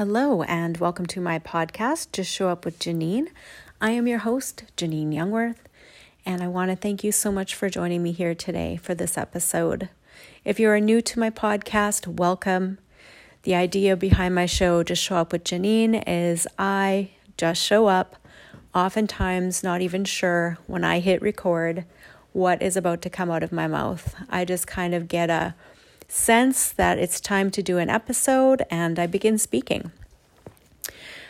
Hello, 0.00 0.40
and 0.44 0.78
welcome 0.78 1.04
to 1.04 1.20
my 1.20 1.38
podcast, 1.38 2.12
Just 2.12 2.32
Show 2.32 2.48
Up 2.48 2.64
with 2.64 2.78
Janine. 2.78 3.26
I 3.82 3.90
am 3.90 4.06
your 4.08 4.20
host, 4.20 4.64
Janine 4.74 5.12
Youngworth, 5.12 5.58
and 6.24 6.42
I 6.42 6.48
want 6.48 6.70
to 6.70 6.74
thank 6.74 7.04
you 7.04 7.12
so 7.12 7.30
much 7.30 7.54
for 7.54 7.68
joining 7.68 8.02
me 8.02 8.12
here 8.12 8.34
today 8.34 8.76
for 8.82 8.94
this 8.94 9.18
episode. 9.18 9.90
If 10.42 10.58
you 10.58 10.70
are 10.70 10.80
new 10.80 11.02
to 11.02 11.20
my 11.20 11.28
podcast, 11.28 12.06
welcome. 12.06 12.78
The 13.42 13.54
idea 13.54 13.94
behind 13.94 14.34
my 14.34 14.46
show, 14.46 14.82
Just 14.82 15.02
Show 15.02 15.16
Up 15.16 15.32
with 15.32 15.44
Janine, 15.44 16.02
is 16.06 16.48
I 16.58 17.10
just 17.36 17.62
show 17.62 17.86
up, 17.86 18.16
oftentimes 18.74 19.62
not 19.62 19.82
even 19.82 20.06
sure 20.06 20.56
when 20.66 20.82
I 20.82 21.00
hit 21.00 21.20
record 21.20 21.84
what 22.32 22.62
is 22.62 22.74
about 22.74 23.02
to 23.02 23.10
come 23.10 23.30
out 23.30 23.42
of 23.42 23.52
my 23.52 23.66
mouth. 23.66 24.14
I 24.30 24.46
just 24.46 24.66
kind 24.66 24.94
of 24.94 25.08
get 25.08 25.28
a 25.28 25.54
sense 26.10 26.72
that 26.72 26.98
it's 26.98 27.20
time 27.20 27.50
to 27.52 27.62
do 27.62 27.78
an 27.78 27.88
episode 27.88 28.62
and 28.68 28.98
I 28.98 29.06
begin 29.06 29.38
speaking. 29.38 29.92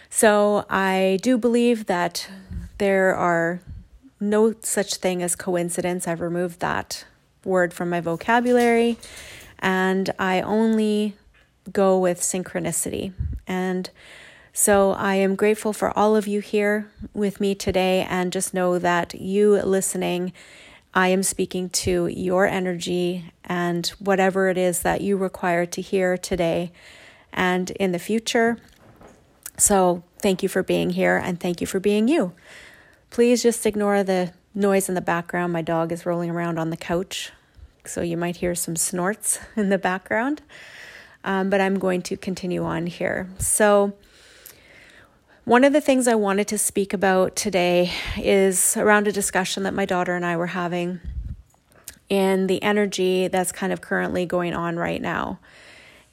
So 0.08 0.64
I 0.70 1.18
do 1.22 1.36
believe 1.36 1.86
that 1.86 2.28
there 2.78 3.14
are 3.14 3.60
no 4.18 4.54
such 4.60 4.96
thing 4.96 5.22
as 5.22 5.36
coincidence. 5.36 6.08
I've 6.08 6.20
removed 6.20 6.60
that 6.60 7.04
word 7.44 7.74
from 7.74 7.90
my 7.90 8.00
vocabulary 8.00 8.96
and 9.58 10.10
I 10.18 10.40
only 10.40 11.14
go 11.70 11.98
with 11.98 12.20
synchronicity. 12.20 13.12
And 13.46 13.90
so 14.52 14.92
I 14.92 15.14
am 15.16 15.36
grateful 15.36 15.72
for 15.74 15.96
all 15.96 16.16
of 16.16 16.26
you 16.26 16.40
here 16.40 16.90
with 17.12 17.38
me 17.40 17.54
today 17.54 18.06
and 18.08 18.32
just 18.32 18.54
know 18.54 18.78
that 18.78 19.14
you 19.14 19.60
listening 19.62 20.32
I 20.92 21.08
am 21.08 21.22
speaking 21.22 21.70
to 21.70 22.08
your 22.08 22.46
energy 22.46 23.32
and 23.44 23.86
whatever 23.98 24.48
it 24.48 24.58
is 24.58 24.82
that 24.82 25.00
you 25.00 25.16
require 25.16 25.64
to 25.66 25.80
hear 25.80 26.16
today 26.16 26.72
and 27.32 27.70
in 27.72 27.92
the 27.92 27.98
future. 27.98 28.58
So, 29.56 30.02
thank 30.18 30.42
you 30.42 30.48
for 30.48 30.62
being 30.62 30.90
here 30.90 31.16
and 31.16 31.38
thank 31.38 31.60
you 31.60 31.66
for 31.66 31.80
being 31.80 32.08
you. 32.08 32.32
Please 33.10 33.42
just 33.42 33.66
ignore 33.66 34.02
the 34.02 34.32
noise 34.54 34.88
in 34.88 34.94
the 34.94 35.00
background. 35.00 35.52
My 35.52 35.62
dog 35.62 35.92
is 35.92 36.06
rolling 36.06 36.30
around 36.30 36.58
on 36.58 36.70
the 36.70 36.76
couch, 36.76 37.30
so 37.84 38.00
you 38.00 38.16
might 38.16 38.36
hear 38.36 38.54
some 38.54 38.76
snorts 38.76 39.38
in 39.56 39.68
the 39.68 39.78
background. 39.78 40.42
Um, 41.22 41.50
but 41.50 41.60
I'm 41.60 41.78
going 41.78 42.02
to 42.02 42.16
continue 42.16 42.64
on 42.64 42.86
here. 42.86 43.28
So, 43.38 43.92
one 45.50 45.64
of 45.64 45.72
the 45.72 45.80
things 45.80 46.06
I 46.06 46.14
wanted 46.14 46.46
to 46.46 46.58
speak 46.58 46.92
about 46.92 47.34
today 47.34 47.90
is 48.16 48.76
around 48.76 49.08
a 49.08 49.12
discussion 49.12 49.64
that 49.64 49.74
my 49.74 49.84
daughter 49.84 50.14
and 50.14 50.24
I 50.24 50.36
were 50.36 50.46
having 50.46 51.00
and 52.08 52.48
the 52.48 52.62
energy 52.62 53.26
that's 53.26 53.50
kind 53.50 53.72
of 53.72 53.80
currently 53.80 54.24
going 54.26 54.54
on 54.54 54.76
right 54.76 55.02
now. 55.02 55.40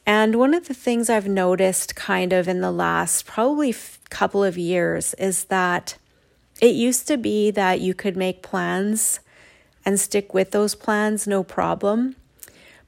And 0.08 0.38
one 0.38 0.56
of 0.56 0.68
the 0.68 0.74
things 0.74 1.08
I've 1.08 1.28
noticed 1.28 1.96
kind 1.96 2.34
of 2.34 2.48
in 2.48 2.62
the 2.62 2.72
last 2.72 3.28
probably 3.28 3.70
f- 3.70 4.00
couple 4.10 4.44
of 4.44 4.58
years 4.58 5.14
is 5.20 5.44
that 5.44 5.98
it 6.60 6.74
used 6.74 7.08
to 7.08 7.16
be 7.16 7.52
that 7.52 7.80
you 7.80 7.94
could 7.94 8.18
make 8.18 8.42
plans 8.42 9.20
and 9.86 10.00
stick 10.00 10.34
with 10.34 10.50
those 10.50 10.74
plans 10.74 11.28
no 11.28 11.44
problem. 11.44 12.16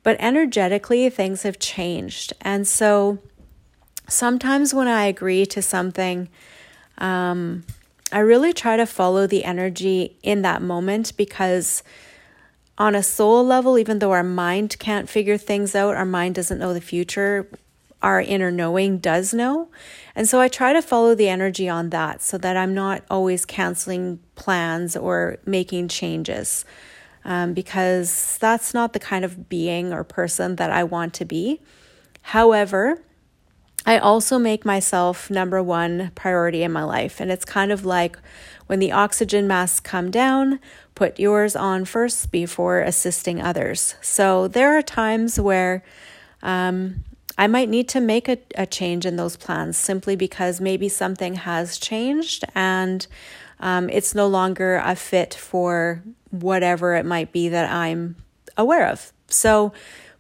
But 0.02 0.17
energetically, 0.20 1.11
things 1.11 1.44
have 1.44 1.59
changed. 1.59 2.33
And 2.42 2.67
so 2.67 3.20
sometimes 4.09 4.73
when 4.73 4.88
I 4.88 5.05
agree 5.05 5.45
to 5.47 5.61
something, 5.61 6.29
um, 6.97 7.63
I 8.11 8.19
really 8.19 8.53
try 8.53 8.75
to 8.77 8.85
follow 8.85 9.27
the 9.27 9.43
energy 9.43 10.17
in 10.23 10.41
that 10.41 10.61
moment 10.61 11.15
because, 11.15 11.83
on 12.77 12.95
a 12.95 13.03
soul 13.03 13.45
level, 13.45 13.77
even 13.77 13.99
though 13.99 14.11
our 14.11 14.23
mind 14.23 14.77
can't 14.80 15.07
figure 15.07 15.37
things 15.37 15.75
out, 15.75 15.95
our 15.95 16.05
mind 16.05 16.35
doesn't 16.35 16.59
know 16.59 16.73
the 16.73 16.81
future, 16.81 17.47
our 18.02 18.21
inner 18.21 18.49
knowing 18.49 18.97
does 18.97 19.33
know. 19.33 19.69
And 20.15 20.27
so 20.27 20.39
I 20.39 20.47
try 20.47 20.73
to 20.73 20.81
follow 20.81 21.13
the 21.15 21.30
energy 21.30 21.69
on 21.69 21.89
that 21.89 22.21
so 22.21 22.37
that 22.37 22.57
I'm 22.57 22.73
not 22.73 23.03
always 23.09 23.45
canceling 23.45 24.19
plans 24.35 24.95
or 24.95 25.37
making 25.45 25.89
changes 25.89 26.65
um, 27.26 27.53
because 27.53 28.37
that's 28.39 28.73
not 28.73 28.93
the 28.93 28.99
kind 28.99 29.26
of 29.26 29.49
being 29.49 29.93
or 29.93 30.03
person 30.03 30.55
that 30.55 30.71
I 30.71 30.83
want 30.83 31.14
to 31.15 31.26
be. 31.26 31.61
However, 32.21 33.02
I 33.89 33.98
also 33.98 34.38
make 34.38 34.66
myself 34.66 35.32
number 35.32 35.64
one 35.64 36.11
priority 36.14 36.61
in 36.61 36.72
my 36.72 36.83
life. 36.83 37.20
And 37.20 37.32
it's 37.32 37.44
kind 37.44 37.72
of 37.72 37.86
like 37.86 38.20
when 38.67 38.77
the 38.77 38.92
oxygen 38.92 39.48
masks 39.48 39.80
come 39.80 40.11
down, 40.11 40.60
put 40.94 41.20
yours 41.20 41.55
on 41.55 41.86
first 41.86 42.32
before 42.32 42.82
assisting 42.82 43.42
others. 43.42 43.95
So 44.00 44.48
there 44.48 44.77
are 44.77 44.83
times 44.83 45.39
where 45.39 45.83
um, 46.44 47.04
I 47.36 47.48
might 47.48 47.67
need 47.67 47.89
to 47.89 48.00
make 48.00 48.30
a, 48.30 48.38
a 48.54 48.67
change 48.67 49.08
in 49.08 49.16
those 49.16 49.36
plans 49.36 49.76
simply 49.76 50.16
because 50.16 50.61
maybe 50.61 50.88
something 50.88 51.33
has 51.33 51.80
changed 51.80 52.45
and 52.54 53.08
um, 53.60 53.89
it's 53.89 54.14
no 54.14 54.27
longer 54.27 54.83
a 54.86 54.95
fit 54.95 55.33
for 55.33 56.04
whatever 56.30 56.94
it 56.94 57.08
might 57.08 57.32
be 57.32 57.50
that 57.50 57.71
I'm 57.73 58.17
aware 58.56 58.88
of. 58.88 59.11
So 59.30 59.73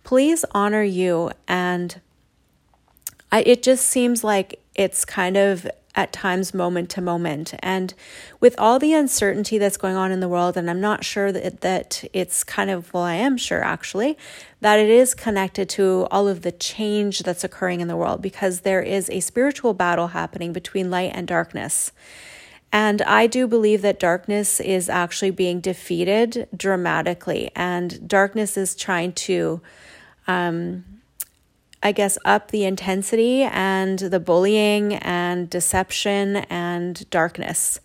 please 0.03 0.43
honor 0.55 0.81
you 0.81 1.29
and 1.47 2.01
I, 3.31 3.41
it 3.41 3.63
just 3.63 3.85
seems 3.85 4.23
like 4.23 4.59
it's 4.75 5.05
kind 5.05 5.37
of 5.37 5.67
at 5.95 6.13
times 6.13 6.53
moment 6.53 6.89
to 6.89 7.01
moment. 7.01 7.53
And 7.59 7.93
with 8.39 8.55
all 8.57 8.79
the 8.79 8.93
uncertainty 8.93 9.57
that's 9.57 9.75
going 9.75 9.95
on 9.95 10.11
in 10.11 10.19
the 10.19 10.29
world, 10.29 10.55
and 10.55 10.69
I'm 10.69 10.79
not 10.79 11.03
sure 11.03 11.31
that, 11.31 11.61
that 11.61 12.03
it's 12.13 12.43
kind 12.43 12.69
of, 12.69 12.93
well, 12.93 13.03
I 13.03 13.15
am 13.15 13.37
sure 13.37 13.63
actually, 13.63 14.17
that 14.61 14.79
it 14.79 14.89
is 14.89 15.13
connected 15.13 15.67
to 15.69 16.07
all 16.11 16.27
of 16.27 16.43
the 16.43 16.51
change 16.51 17.19
that's 17.19 17.43
occurring 17.43 17.81
in 17.81 17.87
the 17.87 17.97
world 17.97 18.21
because 18.21 18.61
there 18.61 18.81
is 18.81 19.09
a 19.09 19.19
spiritual 19.19 19.73
battle 19.73 20.07
happening 20.07 20.53
between 20.53 20.89
light 20.89 21.11
and 21.13 21.27
darkness. 21.27 21.91
And 22.71 23.01
I 23.01 23.25
do 23.25 23.47
believe 23.47 23.81
that 23.81 23.99
darkness 23.99 24.59
is 24.59 24.89
actually 24.89 25.31
being 25.31 25.59
defeated 25.59 26.47
dramatically, 26.55 27.49
and 27.55 28.07
darkness 28.07 28.57
is 28.57 28.75
trying 28.75 29.13
to. 29.13 29.61
Um, 30.27 30.85
I 31.81 31.91
guess, 31.91 32.17
up 32.25 32.51
the 32.51 32.65
intensity 32.65 33.43
and 33.43 33.99
the 33.99 34.19
bullying 34.19 34.95
and 34.95 35.49
deception 35.49 36.37
and 36.49 37.09
darkness. 37.09 37.79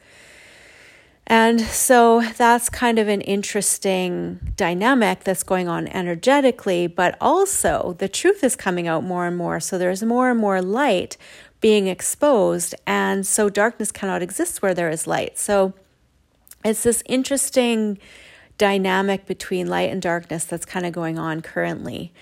And 1.26 1.60
so 1.60 2.20
that's 2.36 2.68
kind 2.68 2.98
of 2.98 3.08
an 3.08 3.22
interesting 3.22 4.52
dynamic 4.56 5.24
that's 5.24 5.42
going 5.42 5.68
on 5.68 5.88
energetically, 5.88 6.86
but 6.86 7.16
also 7.20 7.94
the 7.98 8.08
truth 8.08 8.44
is 8.44 8.56
coming 8.56 8.86
out 8.86 9.04
more 9.04 9.26
and 9.26 9.36
more. 9.36 9.58
So 9.60 9.78
there's 9.78 10.02
more 10.02 10.30
and 10.30 10.38
more 10.38 10.60
light 10.60 11.16
being 11.60 11.86
exposed. 11.86 12.74
And 12.86 13.26
so 13.26 13.48
darkness 13.48 13.90
cannot 13.90 14.20
exist 14.20 14.60
where 14.60 14.74
there 14.74 14.90
is 14.90 15.06
light. 15.06 15.38
So 15.38 15.72
it's 16.62 16.82
this 16.82 17.02
interesting 17.06 17.98
dynamic 18.58 19.24
between 19.24 19.66
light 19.66 19.90
and 19.90 20.02
darkness 20.02 20.44
that's 20.44 20.66
kind 20.66 20.84
of 20.84 20.92
going 20.92 21.18
on 21.18 21.40
currently. 21.40 22.12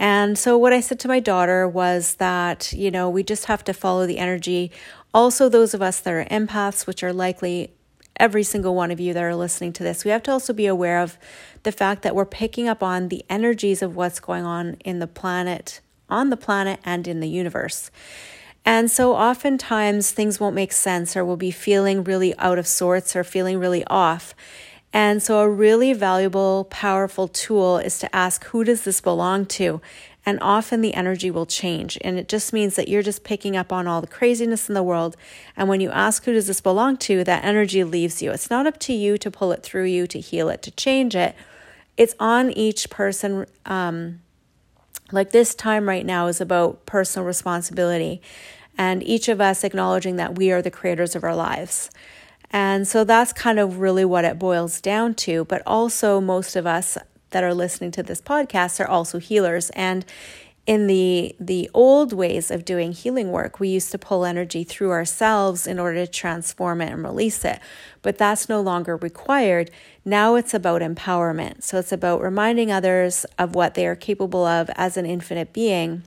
And 0.00 0.38
so, 0.38 0.56
what 0.56 0.72
I 0.72 0.80
said 0.80 0.98
to 1.00 1.08
my 1.08 1.20
daughter 1.20 1.68
was 1.68 2.14
that, 2.14 2.72
you 2.72 2.90
know, 2.90 3.10
we 3.10 3.22
just 3.22 3.44
have 3.44 3.62
to 3.64 3.74
follow 3.74 4.06
the 4.06 4.16
energy. 4.16 4.72
Also, 5.12 5.50
those 5.50 5.74
of 5.74 5.82
us 5.82 6.00
that 6.00 6.14
are 6.14 6.24
empaths, 6.24 6.86
which 6.86 7.04
are 7.04 7.12
likely 7.12 7.74
every 8.16 8.42
single 8.42 8.74
one 8.74 8.90
of 8.90 8.98
you 8.98 9.12
that 9.12 9.22
are 9.22 9.36
listening 9.36 9.74
to 9.74 9.82
this, 9.82 10.02
we 10.02 10.10
have 10.10 10.22
to 10.22 10.30
also 10.30 10.54
be 10.54 10.64
aware 10.64 11.00
of 11.00 11.18
the 11.64 11.70
fact 11.70 12.00
that 12.00 12.14
we're 12.14 12.24
picking 12.24 12.66
up 12.66 12.82
on 12.82 13.08
the 13.08 13.22
energies 13.28 13.82
of 13.82 13.94
what's 13.94 14.20
going 14.20 14.46
on 14.46 14.78
in 14.86 15.00
the 15.00 15.06
planet, 15.06 15.82
on 16.08 16.30
the 16.30 16.36
planet, 16.36 16.80
and 16.82 17.06
in 17.06 17.20
the 17.20 17.28
universe. 17.28 17.90
And 18.64 18.90
so, 18.90 19.14
oftentimes, 19.14 20.12
things 20.12 20.40
won't 20.40 20.54
make 20.54 20.72
sense, 20.72 21.14
or 21.14 21.26
we'll 21.26 21.36
be 21.36 21.50
feeling 21.50 22.04
really 22.04 22.34
out 22.38 22.58
of 22.58 22.66
sorts 22.66 23.14
or 23.14 23.22
feeling 23.22 23.58
really 23.58 23.84
off. 23.88 24.34
And 24.92 25.22
so, 25.22 25.38
a 25.40 25.48
really 25.48 25.92
valuable, 25.92 26.66
powerful 26.68 27.28
tool 27.28 27.78
is 27.78 27.98
to 28.00 28.14
ask, 28.14 28.44
who 28.46 28.64
does 28.64 28.82
this 28.82 29.00
belong 29.00 29.46
to? 29.46 29.80
And 30.26 30.38
often 30.42 30.80
the 30.80 30.94
energy 30.94 31.30
will 31.30 31.46
change. 31.46 31.96
And 32.02 32.18
it 32.18 32.28
just 32.28 32.52
means 32.52 32.76
that 32.76 32.88
you're 32.88 33.02
just 33.02 33.24
picking 33.24 33.56
up 33.56 33.72
on 33.72 33.86
all 33.86 34.00
the 34.00 34.06
craziness 34.06 34.68
in 34.68 34.74
the 34.74 34.82
world. 34.82 35.16
And 35.56 35.68
when 35.68 35.80
you 35.80 35.90
ask, 35.90 36.24
who 36.24 36.32
does 36.32 36.46
this 36.46 36.60
belong 36.60 36.96
to, 36.98 37.24
that 37.24 37.44
energy 37.44 37.84
leaves 37.84 38.20
you. 38.20 38.30
It's 38.32 38.50
not 38.50 38.66
up 38.66 38.78
to 38.80 38.92
you 38.92 39.16
to 39.18 39.30
pull 39.30 39.52
it 39.52 39.62
through 39.62 39.84
you, 39.84 40.06
to 40.08 40.20
heal 40.20 40.48
it, 40.48 40.60
to 40.62 40.70
change 40.72 41.14
it. 41.16 41.34
It's 41.96 42.14
on 42.18 42.50
each 42.50 42.90
person. 42.90 43.46
Um, 43.64 44.20
like 45.12 45.30
this 45.30 45.54
time 45.54 45.88
right 45.88 46.06
now 46.06 46.26
is 46.26 46.40
about 46.40 46.86
personal 46.86 47.26
responsibility 47.26 48.20
and 48.78 49.02
each 49.02 49.28
of 49.28 49.40
us 49.40 49.64
acknowledging 49.64 50.16
that 50.16 50.36
we 50.36 50.50
are 50.50 50.62
the 50.62 50.70
creators 50.70 51.14
of 51.14 51.24
our 51.24 51.34
lives. 51.34 51.90
And 52.50 52.86
so 52.86 53.04
that's 53.04 53.32
kind 53.32 53.58
of 53.58 53.78
really 53.78 54.04
what 54.04 54.24
it 54.24 54.38
boils 54.38 54.80
down 54.80 55.14
to. 55.14 55.44
But 55.44 55.62
also, 55.66 56.20
most 56.20 56.56
of 56.56 56.66
us 56.66 56.98
that 57.30 57.44
are 57.44 57.54
listening 57.54 57.92
to 57.92 58.02
this 58.02 58.20
podcast 58.20 58.80
are 58.80 58.88
also 58.88 59.18
healers. 59.18 59.70
And 59.70 60.04
in 60.66 60.86
the 60.86 61.34
the 61.40 61.70
old 61.72 62.12
ways 62.12 62.50
of 62.50 62.64
doing 62.64 62.92
healing 62.92 63.30
work, 63.30 63.60
we 63.60 63.68
used 63.68 63.90
to 63.92 63.98
pull 63.98 64.24
energy 64.24 64.62
through 64.62 64.90
ourselves 64.90 65.66
in 65.66 65.78
order 65.78 66.04
to 66.04 66.10
transform 66.10 66.80
it 66.80 66.92
and 66.92 67.02
release 67.02 67.44
it. 67.44 67.60
But 68.02 68.18
that's 68.18 68.48
no 68.48 68.60
longer 68.60 68.96
required. 68.96 69.70
Now 70.04 70.34
it's 70.34 70.54
about 70.54 70.82
empowerment. 70.82 71.62
So 71.62 71.78
it's 71.78 71.92
about 71.92 72.20
reminding 72.20 72.70
others 72.70 73.24
of 73.38 73.54
what 73.54 73.74
they 73.74 73.86
are 73.86 73.96
capable 73.96 74.44
of 74.44 74.70
as 74.76 74.96
an 74.96 75.06
infinite 75.06 75.52
being 75.52 76.02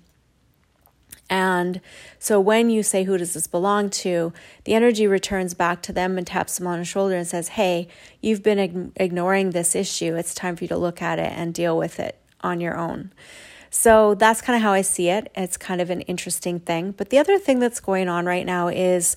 And 1.34 1.82
so 2.20 2.40
when 2.40 2.70
you 2.70 2.84
say, 2.84 3.06
Who 3.06 3.18
does 3.18 3.34
this 3.34 3.48
belong 3.48 3.90
to? 3.90 4.32
the 4.66 4.76
energy 4.76 5.08
returns 5.08 5.56
back 5.56 5.82
to 5.82 5.92
them 5.92 6.20
and 6.20 6.28
taps 6.28 6.60
them 6.60 6.68
on 6.68 6.78
the 6.78 6.86
shoulder 6.86 7.16
and 7.16 7.28
says, 7.28 7.48
Hey, 7.50 7.88
you've 8.22 8.44
been 8.44 8.60
ig- 8.60 8.92
ignoring 8.98 9.50
this 9.50 9.74
issue. 9.74 10.16
It's 10.16 10.36
time 10.36 10.56
for 10.56 10.64
you 10.64 10.68
to 10.68 10.78
look 10.78 11.02
at 11.02 11.18
it 11.18 11.34
and 11.36 11.52
deal 11.52 11.76
with 11.76 12.00
it 12.00 12.20
on 12.42 12.62
your 12.62 12.78
own. 12.78 13.12
So 13.72 14.14
that's 14.14 14.44
kind 14.44 14.56
of 14.56 14.62
how 14.62 14.74
I 14.74 14.84
see 14.84 15.10
it. 15.10 15.32
It's 15.36 15.58
kind 15.58 15.82
of 15.82 15.90
an 15.90 16.02
interesting 16.02 16.60
thing. 16.60 16.92
But 16.92 17.10
the 17.10 17.18
other 17.18 17.40
thing 17.40 17.58
that's 17.58 17.80
going 17.80 18.08
on 18.08 18.28
right 18.28 18.46
now 18.46 18.68
is 18.68 19.16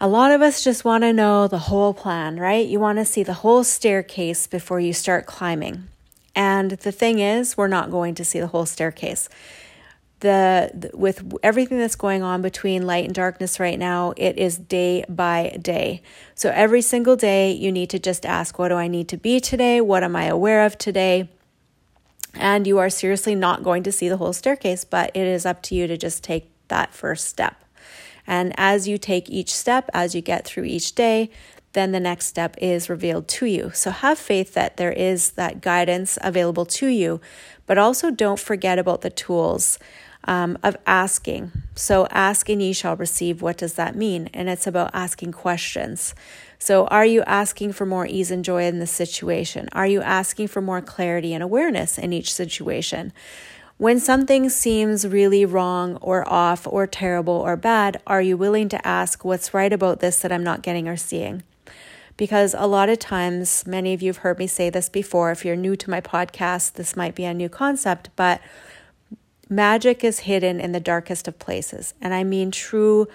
a 0.00 0.08
lot 0.08 0.32
of 0.32 0.40
us 0.40 0.64
just 0.64 0.82
want 0.82 1.02
to 1.02 1.12
know 1.12 1.46
the 1.46 1.58
whole 1.58 1.92
plan, 1.92 2.40
right? 2.40 2.66
You 2.66 2.80
want 2.80 2.96
to 3.00 3.04
see 3.04 3.22
the 3.22 3.34
whole 3.34 3.64
staircase 3.64 4.46
before 4.46 4.80
you 4.80 4.94
start 4.94 5.26
climbing. 5.26 5.88
And 6.34 6.70
the 6.70 6.92
thing 6.92 7.18
is, 7.18 7.54
we're 7.58 7.68
not 7.68 7.90
going 7.90 8.14
to 8.14 8.24
see 8.24 8.40
the 8.40 8.46
whole 8.46 8.64
staircase 8.64 9.28
the, 10.20 10.70
the, 10.74 10.96
with 10.96 11.36
everything 11.42 11.78
that's 11.78 11.96
going 11.96 12.22
on 12.22 12.40
between 12.40 12.86
light 12.86 13.04
and 13.04 13.14
darkness 13.14 13.60
right 13.60 13.78
now 13.78 14.14
it 14.16 14.38
is 14.38 14.56
day 14.56 15.04
by 15.08 15.58
day. 15.60 16.02
So 16.34 16.50
every 16.54 16.82
single 16.82 17.16
day 17.16 17.52
you 17.52 17.70
need 17.70 17.90
to 17.90 17.98
just 17.98 18.24
ask 18.24 18.58
what 18.58 18.68
do 18.68 18.74
i 18.74 18.88
need 18.88 19.08
to 19.08 19.16
be 19.16 19.40
today? 19.40 19.80
What 19.80 20.02
am 20.02 20.16
i 20.16 20.24
aware 20.24 20.64
of 20.64 20.78
today? 20.78 21.28
And 22.34 22.66
you 22.66 22.78
are 22.78 22.90
seriously 22.90 23.34
not 23.34 23.62
going 23.62 23.82
to 23.84 23.92
see 23.92 24.08
the 24.08 24.16
whole 24.16 24.32
staircase 24.32 24.84
but 24.84 25.10
it 25.14 25.26
is 25.26 25.44
up 25.44 25.62
to 25.64 25.74
you 25.74 25.86
to 25.86 25.96
just 25.96 26.24
take 26.24 26.50
that 26.68 26.94
first 26.94 27.26
step. 27.26 27.62
And 28.26 28.52
as 28.56 28.88
you 28.88 28.98
take 28.98 29.28
each 29.30 29.52
step 29.54 29.90
as 29.92 30.14
you 30.14 30.22
get 30.22 30.44
through 30.46 30.64
each 30.64 30.94
day 30.94 31.30
then 31.76 31.92
the 31.92 32.00
next 32.00 32.26
step 32.26 32.56
is 32.58 32.88
revealed 32.88 33.28
to 33.28 33.46
you. 33.46 33.70
So 33.74 33.90
have 33.90 34.18
faith 34.18 34.54
that 34.54 34.78
there 34.78 34.92
is 34.92 35.32
that 35.32 35.60
guidance 35.60 36.18
available 36.22 36.66
to 36.66 36.86
you, 36.86 37.20
but 37.66 37.78
also 37.78 38.10
don't 38.10 38.40
forget 38.40 38.78
about 38.78 39.02
the 39.02 39.10
tools 39.10 39.78
um, 40.24 40.58
of 40.62 40.76
asking. 40.86 41.52
So, 41.74 42.06
ask 42.10 42.48
and 42.48 42.60
ye 42.60 42.72
shall 42.72 42.96
receive. 42.96 43.42
What 43.42 43.58
does 43.58 43.74
that 43.74 43.94
mean? 43.94 44.28
And 44.34 44.48
it's 44.48 44.66
about 44.66 44.90
asking 44.92 45.32
questions. 45.32 46.14
So, 46.58 46.86
are 46.88 47.06
you 47.06 47.22
asking 47.22 47.74
for 47.74 47.86
more 47.86 48.06
ease 48.06 48.30
and 48.30 48.44
joy 48.44 48.64
in 48.64 48.78
the 48.78 48.86
situation? 48.86 49.68
Are 49.72 49.86
you 49.86 50.02
asking 50.02 50.48
for 50.48 50.60
more 50.60 50.80
clarity 50.80 51.32
and 51.32 51.42
awareness 51.42 51.98
in 51.98 52.12
each 52.12 52.32
situation? 52.32 53.12
When 53.78 54.00
something 54.00 54.48
seems 54.48 55.06
really 55.06 55.44
wrong 55.44 55.96
or 55.96 56.26
off 56.26 56.66
or 56.66 56.86
terrible 56.86 57.34
or 57.34 57.56
bad, 57.56 58.00
are 58.06 58.22
you 58.22 58.36
willing 58.36 58.70
to 58.70 58.86
ask 58.86 59.22
what's 59.22 59.52
right 59.52 59.72
about 59.72 60.00
this 60.00 60.20
that 60.20 60.32
I'm 60.32 60.44
not 60.44 60.62
getting 60.62 60.88
or 60.88 60.96
seeing? 60.96 61.42
Because 62.16 62.54
a 62.56 62.66
lot 62.66 62.88
of 62.88 62.98
times, 62.98 63.66
many 63.66 63.92
of 63.92 64.00
you 64.00 64.08
have 64.08 64.18
heard 64.18 64.38
me 64.38 64.46
say 64.46 64.70
this 64.70 64.88
before. 64.88 65.30
If 65.30 65.44
you're 65.44 65.56
new 65.56 65.76
to 65.76 65.90
my 65.90 66.00
podcast, 66.00 66.74
this 66.74 66.96
might 66.96 67.14
be 67.14 67.24
a 67.24 67.34
new 67.34 67.48
concept, 67.48 68.08
but 68.16 68.40
Magic 69.48 70.02
is 70.02 70.20
hidden 70.20 70.58
in 70.58 70.72
the 70.72 70.80
darkest 70.80 71.28
of 71.28 71.38
places, 71.38 71.94
and 72.00 72.12
I 72.12 72.24
mean 72.24 72.50
true 72.50 73.06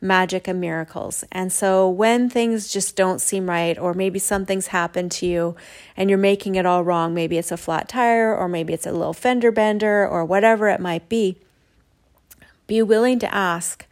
magic 0.00 0.48
and 0.48 0.60
miracles. 0.60 1.24
And 1.30 1.52
so 1.52 1.88
when 1.88 2.28
things 2.28 2.72
just 2.72 2.96
don't 2.96 3.20
seem 3.20 3.48
right, 3.48 3.78
or 3.78 3.94
maybe 3.94 4.18
something's 4.18 4.68
happened 4.68 5.12
to 5.12 5.26
you 5.26 5.56
and 5.96 6.10
you're 6.10 6.18
making 6.18 6.56
it 6.56 6.66
all 6.66 6.82
wrong, 6.82 7.14
maybe 7.14 7.38
it's 7.38 7.52
a 7.52 7.56
flat 7.56 7.88
tire, 7.88 8.34
or 8.36 8.48
maybe 8.48 8.72
it's 8.72 8.86
a 8.86 8.92
little 8.92 9.14
fender 9.14 9.52
bender, 9.52 10.06
or 10.06 10.24
whatever 10.24 10.68
it 10.68 10.80
might 10.80 11.08
be, 11.08 11.38
be 12.66 12.82
willing 12.82 13.20
to 13.20 13.32
ask. 13.32 13.85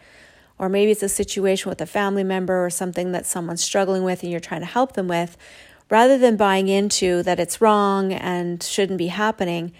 Or 0.64 0.70
maybe 0.70 0.93
it's 0.93 1.02
a 1.02 1.11
situation 1.11 1.69
with 1.69 1.82
a 1.82 1.87
family 1.87 2.25
member 2.25 2.64
or 2.64 2.70
something 2.70 3.12
that 3.12 3.26
someone's 3.26 3.62
struggling 3.62 4.02
with 4.02 4.22
and 4.22 4.32
you're 4.32 4.40
trying 4.40 4.62
to 4.62 4.66
help 4.66 4.94
them 4.94 5.08
with, 5.08 5.37
rather 5.90 6.16
than 6.16 6.38
buying 6.38 6.69
into 6.69 7.22
that 7.22 7.38
it's 7.38 7.61
wrong 7.61 8.14
and 8.14 8.62
shouldn't 8.62 8.96
be 8.96 9.08
happening 9.08 9.72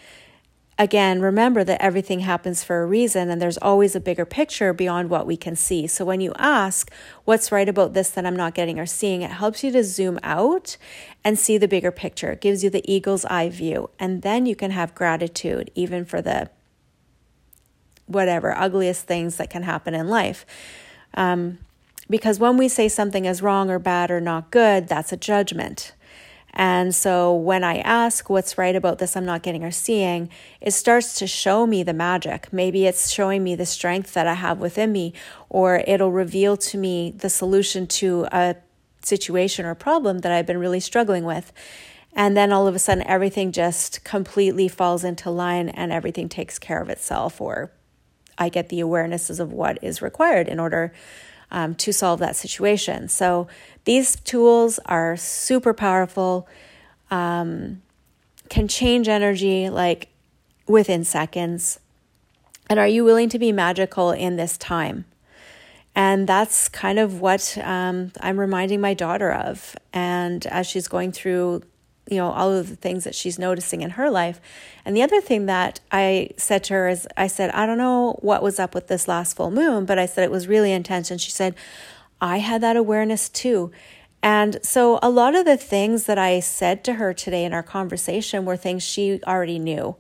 again, 0.79 1.23
remember 1.23 1.65
that 1.65 1.81
everything 1.81 2.21
happens 2.21 2.63
for 2.63 2.83
a 2.83 2.87
reason 2.87 3.31
and 3.31 3.41
there's 3.41 3.57
always 3.59 3.97
a 3.97 4.01
bigger 4.01 4.27
picture 4.27 4.75
beyond 4.75 5.09
what 5.09 5.27
we 5.27 5.39
can 5.39 5.57
see. 5.57 5.87
So 5.87 6.05
when 6.05 6.21
you 6.21 6.35
ask, 6.37 6.93
what's 7.25 7.51
right 7.51 7.69
about 7.69 7.95
this 7.95 8.11
that 8.11 8.27
I'm 8.27 8.37
not 8.37 8.55
getting 8.55 8.79
or 8.79 8.85
seeing, 8.85 9.23
it 9.23 9.31
helps 9.31 9.65
you 9.65 9.71
to 9.73 9.85
zoom 9.85 10.19
out 10.23 10.77
and 11.25 11.39
see 11.39 11.57
the 11.57 11.69
bigger 11.69 11.93
picture. 11.93 12.33
It 12.33 12.43
gives 12.43 12.63
you 12.63 12.69
the 12.69 12.93
eagle's 12.93 13.25
eye 13.25 13.49
view. 13.49 13.89
And 13.99 14.21
then 14.21 14.47
you 14.47 14.55
can 14.55 14.73
have 14.73 14.95
gratitude 14.95 15.71
even 15.75 16.05
for 16.05 16.21
the 16.21 16.51
whatever 18.07 18.57
ugliest 18.57 19.07
things 19.07 19.37
that 19.37 19.51
can 19.51 19.63
happen 19.63 19.95
in 19.95 20.09
life. 20.09 20.45
Um, 21.15 21.59
because 22.11 22.39
when 22.39 22.57
we 22.57 22.69
say 22.69 22.89
something 22.89 23.25
is 23.25 23.43
wrong 23.43 23.71
or 23.71 23.79
bad 23.79 24.11
or 24.11 24.21
not 24.21 24.51
good, 24.51 24.89
that's 24.89 25.13
a 25.13 25.17
judgment. 25.17 25.93
And 26.57 26.95
so 26.95 27.35
when 27.35 27.65
I 27.65 27.79
ask 27.79 28.31
what's 28.31 28.57
right 28.57 28.77
about 28.77 28.99
this 28.99 29.17
I'm 29.17 29.25
not 29.25 29.43
getting 29.43 29.65
or 29.65 29.73
seeing, 29.73 30.31
it 30.61 30.71
starts 30.71 31.19
to 31.19 31.27
show 31.27 31.67
me 31.67 31.83
the 31.83 31.93
magic. 31.93 32.53
Maybe 32.53 32.87
it's 32.87 33.11
showing 33.11 33.43
me 33.43 33.57
the 33.57 33.67
strength 33.67 34.15
that 34.15 34.29
I 34.29 34.35
have 34.35 34.61
within 34.61 34.93
me, 34.93 35.15
or 35.49 35.83
it'll 35.87 36.13
reveal 36.13 36.57
to 36.59 36.79
me 36.79 37.11
the 37.11 37.29
solution 37.29 37.89
to 37.89 38.29
a 38.31 38.55
situation 39.03 39.67
or 39.67 39.75
problem 39.75 40.21
that 40.21 40.31
I've 40.31 40.47
been 40.47 40.59
really 40.59 40.81
struggling 40.81 41.25
with. 41.25 41.53
And 42.13 42.37
then 42.37 42.53
all 42.53 42.69
of 42.69 42.77
a 42.77 42.79
sudden, 42.79 43.05
everything 43.05 43.51
just 43.51 44.05
completely 44.05 44.69
falls 44.69 45.03
into 45.03 45.31
line 45.31 45.69
and 45.69 45.91
everything 45.91 46.29
takes 46.29 46.61
care 46.61 46.81
of 46.81 46.89
itself, 46.89 47.41
or 47.41 47.73
I 48.39 48.49
get 48.49 48.69
the 48.69 48.81
awarenesses 48.81 49.41
of 49.41 49.53
what 49.53 49.79
is 49.83 50.03
required 50.03 50.49
in 50.49 50.59
order 50.59 50.93
um, 51.51 51.75
to 51.77 51.93
solve 51.93 52.19
that 52.21 52.37
situation. 52.37 53.09
So 53.09 53.49
these 53.85 54.17
tools 54.17 54.79
are 54.87 55.17
super 55.17 55.73
powerful, 55.73 56.49
um, 57.11 57.83
can 58.49 58.69
change 58.69 59.09
energy 59.09 59.71
like 59.71 60.09
within 60.67 61.05
seconds. 61.05 61.79
And 62.69 62.79
are 62.79 62.89
you 62.89 63.05
willing 63.05 63.29
to 63.29 63.39
be 63.39 63.53
magical 63.53 64.11
in 64.11 64.37
this 64.37 64.57
time? 64.57 65.05
And 65.95 66.27
that's 66.27 66.69
kind 66.69 66.99
of 66.99 67.21
what 67.21 67.57
um, 67.63 68.11
I'm 68.21 68.41
reminding 68.41 68.81
my 68.81 68.95
daughter 68.95 69.31
of. 69.31 69.77
And 69.93 70.45
as 70.47 70.67
she's 70.67 70.89
going 70.89 71.13
through 71.13 71.63
you 72.09 72.19
know 72.19 72.31
all 72.31 72.53
of 72.53 72.69
the 72.69 72.77
things 72.77 73.05
that 73.05 73.15
she's 73.15 73.39
noticing 73.39 73.83
in 73.83 73.91
her 73.91 74.11
life. 74.11 74.41
And 74.85 74.97
the 74.97 75.03
other 75.03 75.21
thing 75.21 75.47
that 75.47 75.81
i 75.91 76.31
said 76.37 76.65
to 76.65 76.75
her 76.75 76.89
is 76.89 77.09
i 77.17 77.27
said 77.27 77.51
i 77.51 77.67
don't 77.67 77.79
know 77.79 78.19
what 78.21 78.43
was 78.43 78.59
up 78.59 78.75
with 78.75 78.89
this 78.89 79.09
last 79.09 79.37
full 79.37 79.51
moon 79.51 79.85
but 79.85 79.99
i 79.99 80.07
said 80.07 80.25
it 80.25 80.31
was 80.31 80.49
really 80.49 80.73
intense. 80.73 81.11
And 81.11 81.21
she 81.21 81.31
said 81.31 81.55
i 82.21 82.39
had 82.39 82.61
that 82.63 82.77
awareness 82.77 83.29
too. 83.29 83.71
And 84.23 84.59
so 84.63 84.99
a 85.03 85.11
lot 85.11 85.35
of 85.35 85.45
the 85.45 85.57
things 85.57 86.05
that 86.05 86.19
i 86.19 86.41
said 86.41 86.85
to 86.85 86.95
her 86.95 87.15
today 87.15 87.45
in 87.45 87.53
our 87.53 87.63
conversation 87.63 88.45
were 88.45 88.57
things 88.57 88.83
she 88.83 89.21
already 89.27 89.59
knew. 89.59 89.97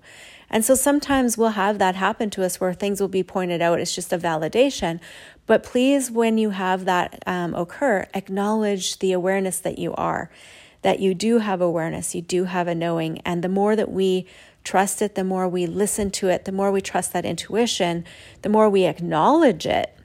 And 0.51 0.65
so 0.65 0.75
sometimes 0.75 1.37
we'll 1.37 1.51
have 1.51 1.79
that 1.79 1.97
happen 1.97 2.31
to 2.31 2.45
us 2.45 2.61
where 2.61 2.73
things 2.73 3.01
will 3.01 3.09
be 3.09 3.25
pointed 3.25 3.61
out. 3.61 3.81
It's 3.81 3.95
just 3.95 4.13
a 4.13 4.19
validation. 4.19 5.01
But 5.47 5.65
please 5.65 6.13
when 6.13 6.39
you 6.39 6.51
have 6.51 6.85
that 6.85 7.23
um, 7.27 7.55
occur 7.55 8.07
acknowledge 8.15 8.99
the 9.01 9.13
awareness 9.13 9.59
that 9.61 9.79
you 9.79 9.95
are 9.95 10.31
that 10.85 11.01
you 11.01 11.15
do 11.15 11.39
have 11.39 11.63
awareness, 11.63 12.15
you 12.15 12.21
do 12.21 12.45
have 12.45 12.69
a 12.69 12.75
knowing. 12.75 13.19
And 13.25 13.43
the 13.43 13.49
more 13.49 13.75
that 13.75 13.91
we 13.91 14.27
trust 14.65 15.01
it, 15.01 15.15
the 15.15 15.25
more 15.25 15.49
we 15.49 15.65
listen 15.67 16.11
to 16.11 16.29
it, 16.29 16.45
the 16.45 16.53
more 16.53 16.71
we 16.71 16.83
trust 16.83 17.15
that 17.15 17.25
intuition, 17.25 18.05
the 18.43 18.51
more 18.51 18.69
we 18.69 18.85
acknowledge 18.85 19.65
it, 19.65 19.97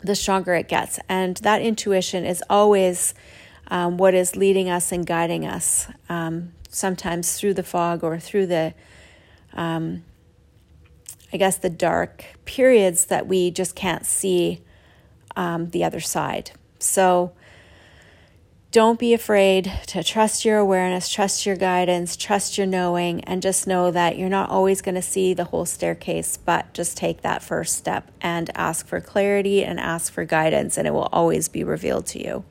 the 0.00 0.16
stronger 0.16 0.54
it 0.54 0.66
gets. 0.66 0.98
And 1.08 1.36
that 1.38 1.62
intuition 1.62 2.24
is 2.24 2.42
always 2.50 3.14
um, 3.68 3.96
what 3.96 4.12
is 4.12 4.34
leading 4.34 4.68
us 4.68 4.90
and 4.90 5.06
guiding 5.06 5.46
us, 5.46 5.86
um, 6.08 6.52
sometimes 6.68 7.38
through 7.38 7.54
the 7.54 7.62
fog 7.62 8.02
or 8.02 8.18
through 8.18 8.46
the, 8.46 8.74
um, 9.54 10.02
I 11.32 11.36
guess, 11.36 11.58
the 11.58 11.70
dark 11.70 12.24
periods 12.44 13.06
that 13.06 13.28
we 13.28 13.52
just 13.52 13.76
can't 13.76 14.04
see 14.04 14.62
um, 15.36 15.70
the 15.70 15.84
other 15.84 16.00
side. 16.00 16.50
So, 16.80 17.30
don't 18.76 18.98
be 18.98 19.14
afraid 19.14 19.72
to 19.86 20.04
trust 20.04 20.44
your 20.44 20.58
awareness, 20.58 21.08
trust 21.08 21.46
your 21.46 21.56
guidance, 21.56 22.14
trust 22.14 22.58
your 22.58 22.66
knowing, 22.66 23.24
and 23.24 23.40
just 23.40 23.66
know 23.66 23.90
that 23.90 24.18
you're 24.18 24.28
not 24.28 24.50
always 24.50 24.82
going 24.82 24.94
to 24.94 25.00
see 25.00 25.32
the 25.32 25.44
whole 25.44 25.64
staircase, 25.64 26.36
but 26.36 26.74
just 26.74 26.94
take 26.94 27.22
that 27.22 27.42
first 27.42 27.74
step 27.74 28.10
and 28.20 28.50
ask 28.54 28.86
for 28.86 29.00
clarity 29.00 29.64
and 29.64 29.80
ask 29.80 30.12
for 30.12 30.26
guidance, 30.26 30.76
and 30.76 30.86
it 30.86 30.90
will 30.90 31.08
always 31.10 31.48
be 31.48 31.64
revealed 31.64 32.04
to 32.04 32.22
you. 32.22 32.44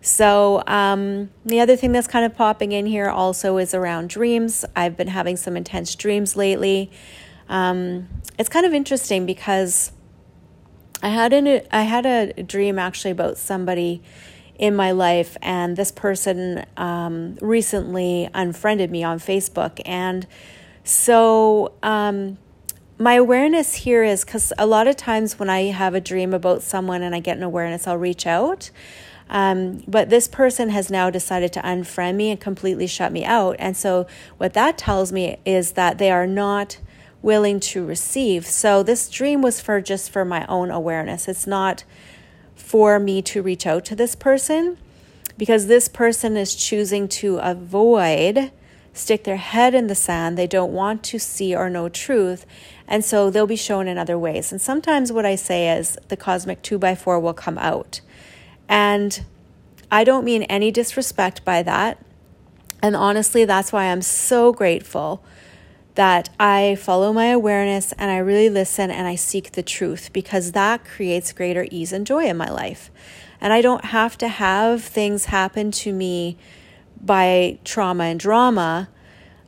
So, 0.00 0.62
um, 0.66 1.28
the 1.44 1.60
other 1.60 1.76
thing 1.76 1.92
that's 1.92 2.08
kind 2.08 2.24
of 2.24 2.34
popping 2.34 2.72
in 2.72 2.86
here 2.86 3.10
also 3.10 3.58
is 3.58 3.74
around 3.74 4.08
dreams. 4.08 4.64
I've 4.74 4.96
been 4.96 5.08
having 5.08 5.36
some 5.36 5.54
intense 5.54 5.94
dreams 5.96 6.34
lately. 6.34 6.90
Um, 7.50 8.08
it's 8.38 8.48
kind 8.48 8.64
of 8.64 8.72
interesting 8.72 9.26
because 9.26 9.92
I 11.02 11.10
had 11.10 11.34
an, 11.34 11.60
I 11.70 11.82
had 11.82 12.06
a 12.06 12.42
dream 12.42 12.78
actually 12.78 13.10
about 13.10 13.36
somebody 13.36 14.02
in 14.58 14.74
my 14.74 14.90
life, 14.90 15.36
and 15.42 15.76
this 15.76 15.90
person 15.90 16.64
um, 16.76 17.36
recently 17.40 18.28
unfriended 18.34 18.90
me 18.90 19.02
on 19.04 19.18
Facebook. 19.18 19.80
And 19.84 20.26
so, 20.84 21.72
um, 21.82 22.38
my 22.98 23.14
awareness 23.14 23.74
here 23.74 24.02
is 24.02 24.24
because 24.24 24.52
a 24.56 24.66
lot 24.66 24.86
of 24.86 24.96
times 24.96 25.38
when 25.38 25.50
I 25.50 25.64
have 25.64 25.94
a 25.94 26.00
dream 26.00 26.32
about 26.32 26.62
someone 26.62 27.02
and 27.02 27.14
I 27.14 27.20
get 27.20 27.36
an 27.36 27.42
awareness, 27.42 27.86
I'll 27.86 27.98
reach 27.98 28.26
out. 28.26 28.70
Um, 29.28 29.82
but 29.88 30.08
this 30.08 30.28
person 30.28 30.70
has 30.70 30.90
now 30.90 31.10
decided 31.10 31.52
to 31.54 31.60
unfriend 31.60 32.14
me 32.14 32.30
and 32.30 32.40
completely 32.40 32.86
shut 32.86 33.12
me 33.12 33.24
out. 33.24 33.56
And 33.58 33.76
so, 33.76 34.06
what 34.38 34.54
that 34.54 34.78
tells 34.78 35.12
me 35.12 35.38
is 35.44 35.72
that 35.72 35.98
they 35.98 36.10
are 36.10 36.26
not 36.26 36.78
willing 37.22 37.58
to 37.58 37.84
receive. 37.84 38.46
So 38.46 38.84
this 38.84 39.10
dream 39.10 39.42
was 39.42 39.60
for 39.60 39.80
just 39.80 40.10
for 40.10 40.24
my 40.24 40.46
own 40.46 40.70
awareness. 40.70 41.26
It's 41.26 41.46
not 41.46 41.82
for 42.56 42.98
me 42.98 43.22
to 43.22 43.42
reach 43.42 43.66
out 43.66 43.84
to 43.84 43.94
this 43.94 44.16
person 44.16 44.76
because 45.38 45.66
this 45.66 45.88
person 45.88 46.36
is 46.36 46.56
choosing 46.56 47.06
to 47.06 47.36
avoid 47.38 48.50
stick 48.96 49.24
their 49.24 49.36
head 49.36 49.74
in 49.74 49.86
the 49.86 49.94
sand. 49.94 50.36
They 50.36 50.46
don't 50.46 50.72
want 50.72 51.02
to 51.04 51.18
see 51.18 51.54
or 51.54 51.68
know 51.68 51.88
truth. 51.88 52.46
And 52.88 53.04
so 53.04 53.30
they'll 53.30 53.46
be 53.46 53.56
shown 53.56 53.88
in 53.88 53.98
other 53.98 54.18
ways. 54.18 54.52
And 54.52 54.60
sometimes 54.60 55.12
what 55.12 55.26
I 55.26 55.34
say 55.34 55.76
is 55.76 55.98
the 56.08 56.16
cosmic 56.16 56.62
2 56.62 56.78
by 56.78 56.94
4 56.94 57.20
will 57.20 57.34
come 57.34 57.58
out. 57.58 58.00
And 58.68 59.24
I 59.90 60.04
don't 60.04 60.24
mean 60.24 60.44
any 60.44 60.70
disrespect 60.70 61.44
by 61.44 61.62
that. 61.62 61.98
And 62.82 62.96
honestly, 62.96 63.44
that's 63.44 63.72
why 63.72 63.86
I'm 63.86 64.02
so 64.02 64.52
grateful 64.52 65.22
that 65.96 66.28
I 66.38 66.76
follow 66.76 67.12
my 67.12 67.26
awareness 67.26 67.92
and 67.92 68.10
I 68.10 68.18
really 68.18 68.48
listen 68.48 68.90
and 68.90 69.08
I 69.08 69.16
seek 69.16 69.52
the 69.52 69.62
truth 69.62 70.12
because 70.12 70.52
that 70.52 70.84
creates 70.84 71.32
greater 71.32 71.66
ease 71.70 71.92
and 71.92 72.06
joy 72.06 72.26
in 72.26 72.36
my 72.36 72.48
life. 72.48 72.90
And 73.40 73.52
I 73.52 73.60
don't 73.60 73.86
have 73.86 74.16
to 74.18 74.28
have 74.28 74.82
things 74.82 75.26
happen 75.26 75.70
to 75.72 75.92
me 75.92 76.36
by 77.00 77.58
trauma 77.64 78.04
and 78.04 78.20
drama. 78.20 78.88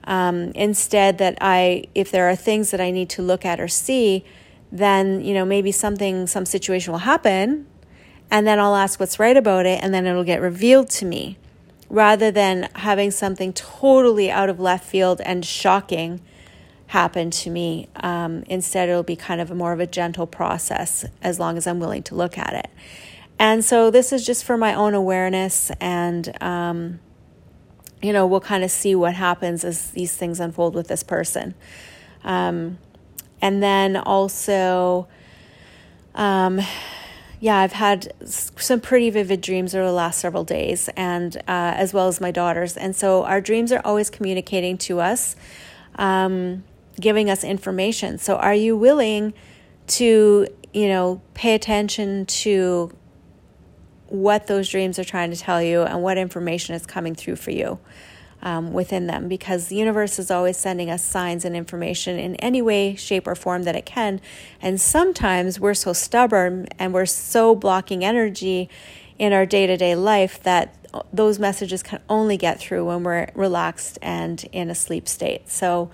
Um, 0.05 0.53
instead, 0.55 1.19
that 1.19 1.37
I, 1.41 1.85
if 1.95 2.11
there 2.11 2.31
are 2.31 2.37
things 2.37 2.71
that 2.71 2.81
I 2.81 2.91
need 2.91 3.11
to 3.11 3.23
look 3.23 3.45
at 3.45 3.61
or 3.61 3.69
see, 3.69 4.25
then, 4.73 5.21
you 5.21 5.35
know, 5.35 5.45
maybe 5.45 5.71
something, 5.71 6.27
some 6.27 6.47
situation 6.47 6.93
will 6.93 7.01
happen, 7.01 7.67
and 8.31 8.47
then 8.47 8.59
I'll 8.59 8.75
ask 8.75 8.99
what's 8.99 9.19
right 9.19 9.37
about 9.37 9.67
it, 9.67 9.83
and 9.83 9.93
then 9.93 10.07
it'll 10.07 10.25
get 10.25 10.41
revealed 10.41 10.89
to 10.91 11.05
me 11.05 11.37
rather 11.91 12.31
than 12.31 12.69
having 12.77 13.11
something 13.11 13.53
totally 13.53 14.31
out 14.31 14.49
of 14.49 14.59
left 14.59 14.87
field 14.87 15.21
and 15.23 15.45
shocking 15.45 16.21
happen 16.89 17.31
to 17.31 17.51
me. 17.51 17.89
Um, 17.97 18.43
instead, 18.47 18.89
it'll 18.89 19.03
be 19.03 19.17
kind 19.17 19.41
of 19.41 19.51
more 19.51 19.73
of 19.73 19.81
a 19.81 19.87
gentle 19.87 20.27
process 20.27 21.05
as 21.23 21.39
long 21.39 21.57
as 21.57 21.67
I'm 21.67 21.81
willing 21.81 22.03
to 22.05 22.15
look 22.15 22.37
at 22.37 22.53
it. 22.55 22.71
And 23.39 23.65
so, 23.65 23.91
this 23.91 24.13
is 24.13 24.27
just 24.27 24.45
for 24.45 24.57
my 24.57 24.75
own 24.75 24.95
awareness 24.95 25.71
and, 25.81 26.43
um, 26.43 27.01
you 28.03 28.13
know, 28.13 28.27
we'll 28.27 28.41
kind 28.41 28.65
of 28.65 28.71
see 28.71 28.95
what 28.95 29.15
happens 29.15 29.65
as 29.65 29.91
these 29.93 30.17
things 30.17 30.41
unfold 30.41 30.75
with 30.75 30.89
this 30.89 31.03
person. 31.03 31.55
Um, 32.25 32.79
and 33.41 33.63
then 33.63 33.97
also, 33.97 35.09
um, 36.15 36.61
yeah, 37.41 37.59
I've 37.59 37.73
had 37.73 38.13
some 38.25 38.81
pretty 38.81 39.11
vivid 39.11 39.41
dreams 39.41 39.75
over 39.75 39.87
the 39.87 39.93
last 39.93 40.19
several 40.19 40.45
days, 40.45 40.89
and 40.97 41.37
uh, 41.37 41.75
as 41.77 41.95
well 41.95 42.09
as 42.09 42.21
my 42.21 42.33
daughters. 42.33 42.77
And 42.77 42.97
so 42.97 43.25
our 43.25 43.41
dreams 43.41 43.71
are 43.71 43.81
always 43.85 44.11
communicating 44.11 44.77
to 44.79 45.01
us, 45.01 45.37
um, 45.97 46.65
giving 47.01 47.31
us 47.31 47.45
information. 47.45 48.19
So 48.19 48.37
are 48.37 48.55
you 48.55 48.77
willing 48.77 49.35
to, 49.89 50.47
you 50.73 50.89
know, 50.89 51.23
pay 51.35 51.55
attention 51.55 52.27
to 52.27 52.93
what 54.09 54.47
those 54.47 54.69
dreams 54.69 54.99
are 54.99 55.05
trying 55.05 55.31
to 55.31 55.37
tell 55.37 55.63
you 55.63 55.83
and 55.83 56.03
what 56.03 56.19
information 56.19 56.75
is 56.75 56.87
coming 56.87 57.15
through 57.15 57.37
for 57.37 57.51
you 57.51 57.79
um, 58.43 58.73
within 58.73 59.07
them 59.07 59.29
because 59.29 59.69
the 59.69 59.77
universe 59.77 60.19
is 60.19 60.31
always 60.31 60.57
sending 60.57 60.91
us 60.91 61.03
signs 61.03 61.45
and 61.45 61.57
information 61.57 62.19
in 62.19 62.37
any 62.37 62.63
way, 62.63 62.95
shape, 62.95 63.27
or 63.27 63.35
form 63.35 63.65
that 63.65 63.75
it 63.75 63.85
can. 63.85 64.21
And 64.61 64.81
sometimes 64.81 65.59
we're 65.59 65.75
so 65.75 65.93
stubborn 65.93 66.69
and 66.79 66.95
we're 66.95 67.07
so 67.07 67.55
blocking 67.55 68.05
energy 68.05 68.69
in 69.19 69.33
our 69.33 69.45
day 69.45 69.67
to 69.67 69.77
day 69.77 69.95
life 69.95 70.43
that 70.45 70.75
those 71.13 71.39
messages 71.39 71.83
can 71.83 72.01
only 72.09 72.37
get 72.37 72.59
through 72.59 72.87
when 72.87 73.03
we're 73.03 73.29
relaxed 73.35 73.99
and 74.01 74.45
in 74.53 74.71
a 74.71 74.75
sleep 74.75 75.09
state. 75.09 75.49
So, 75.49 75.91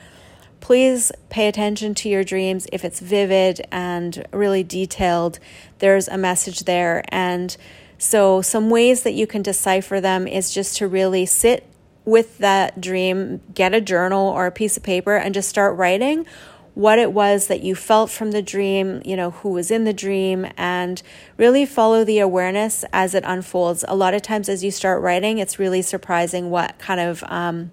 please 0.65 1.13
pay 1.29 1.47
attention 1.47 1.95
to 1.95 2.09
your 2.09 2.25
dreams. 2.25 2.67
If 2.73 2.87
it's 2.87 2.99
vivid 2.99 3.61
and 3.71 4.27
really 4.33 4.65
detailed, 4.65 5.39
there's 5.79 6.09
a 6.09 6.17
message 6.17 6.61
there. 6.61 7.05
And 7.09 7.55
so, 7.99 8.41
some 8.41 8.71
ways 8.71 9.03
that 9.03 9.13
you 9.13 9.27
can 9.27 9.43
decipher 9.43 10.01
them 10.01 10.27
is 10.27 10.55
just 10.55 10.79
to 10.79 10.89
really 10.89 11.27
sit 11.27 11.67
with 12.07 12.39
that 12.39 12.81
dream, 12.81 13.43
get 13.55 13.75
a 13.75 13.81
journal 13.83 14.27
or 14.27 14.47
a 14.47 14.51
piece 14.51 14.79
of 14.79 14.83
paper 14.83 15.17
and 15.17 15.35
just 15.35 15.51
start 15.51 15.77
writing 15.77 16.25
what 16.73 16.99
it 16.99 17.13
was 17.13 17.47
that 17.49 17.63
you 17.63 17.75
felt 17.75 18.11
from 18.11 18.31
the 18.31 18.43
dream, 18.43 19.03
you 19.05 19.17
know, 19.17 19.33
who 19.33 19.51
was 19.51 19.71
in 19.71 19.85
the 19.85 19.93
dream, 19.93 20.47
and 20.57 21.03
really 21.37 21.67
follow 21.67 22.05
the 22.05 22.19
awareness 22.19 22.87
as 22.91 23.15
it 23.15 23.23
unfolds. 23.27 23.85
A 23.87 23.95
lot 23.95 24.15
of 24.15 24.23
times, 24.23 24.49
as 24.49 24.65
you 24.65 24.71
start 24.71 25.03
writing, 25.03 25.37
it's 25.37 25.59
really 25.59 25.83
surprising 25.83 26.49
what 26.49 26.79
kind 26.79 27.01
of 27.01 27.23
um, 27.25 27.71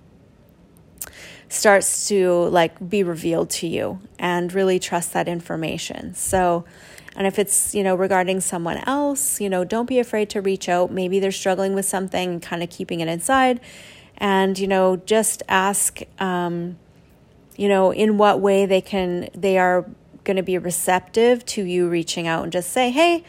starts 1.51 2.08
to 2.08 2.46
like 2.46 2.89
be 2.89 3.03
revealed 3.03 3.50
to 3.50 3.67
you, 3.67 4.00
and 4.17 4.53
really 4.53 4.79
trust 4.79 5.12
that 5.13 5.27
information. 5.27 6.15
So, 6.15 6.63
and 7.15 7.27
if 7.27 7.38
it's, 7.38 7.75
you 7.75 7.84
know, 7.84 7.93
regarding 7.93 8.39
someone 8.39 8.77
else, 8.88 9.41
you 9.41 9.50
know, 9.50 9.65
don't 9.65 9.86
be 9.86 10.00
afraid 10.00 10.29
to 10.29 10.41
reach 10.41 10.70
out. 10.70 10.91
Maybe 10.91 11.20
they're 11.20 11.31
struggling 11.31 11.75
with 11.75 11.86
something, 11.86 12.39
kind 12.39 12.63
of 12.63 12.70
keeping 12.70 13.01
it 13.01 13.10
inside. 13.10 13.60
And, 14.17 14.58
you 14.58 14.67
know, 14.67 14.96
just 14.96 15.43
ask, 15.50 16.00
um, 16.20 16.77
you 17.58 17.67
know, 17.67 17.91
in 17.91 18.17
what 18.17 18.39
way 18.39 18.65
they 18.65 18.79
can, 18.79 19.27
they 19.34 19.58
are 19.58 19.86
going 20.24 20.38
to 20.38 20.43
be 20.43 20.58
receptive 20.58 21.43
to 21.48 21.63
you 21.63 21.89
reaching 21.89 22.27
out 22.27 22.43
and 22.43 22.51
just 22.53 22.72
say, 22.72 22.91
hey, 22.91 23.25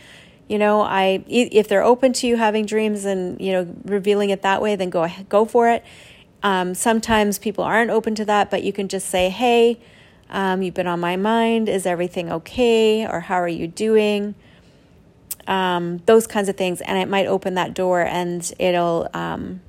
you 0.47 0.59
know, 0.59 0.83
I, 0.83 1.25
if 1.26 1.67
they're 1.67 1.83
open 1.83 2.12
to 2.12 2.26
you 2.26 2.37
having 2.37 2.67
dreams 2.67 3.05
and, 3.05 3.41
you 3.41 3.52
know, 3.52 3.75
revealing 3.85 4.31
it 4.31 4.43
that 4.43 4.62
way, 4.62 4.76
then 4.76 4.91
go 4.91 5.02
ahead, 5.02 5.29
go 5.29 5.45
for 5.45 5.69
it. 5.71 5.83
Um, 6.43 6.75
sometimes 6.75 7.39
people 7.39 7.65
aren't 7.65 7.91
open 7.91 8.15
to 8.17 8.25
that, 8.25 8.51
but 8.51 8.63
you 8.63 8.73
can 8.73 8.89
just 8.89 9.09
say, 9.09 9.29
hey, 9.31 9.81
um, 10.31 10.63
you've 10.63 10.75
been 10.75 10.87
on 10.87 10.99
my 10.99 11.17
mind. 11.17 11.69
Is 11.69 11.87
everything 11.87 12.33
okay? 12.33 13.07
Or 13.07 13.21
how 13.21 13.37
are 13.37 13.49
you 13.49 13.69
doing? 13.69 14.35
Um, 15.47 16.03
those 16.07 16.27
kinds 16.27 16.49
of 16.49 16.57
things. 16.57 16.81
And 16.81 16.99
it 16.99 17.09
might 17.09 17.27
open 17.27 17.55
that 17.55 17.75
door 17.75 18.01
and 18.01 18.51
it'll 18.59 19.09
um, 19.15 19.61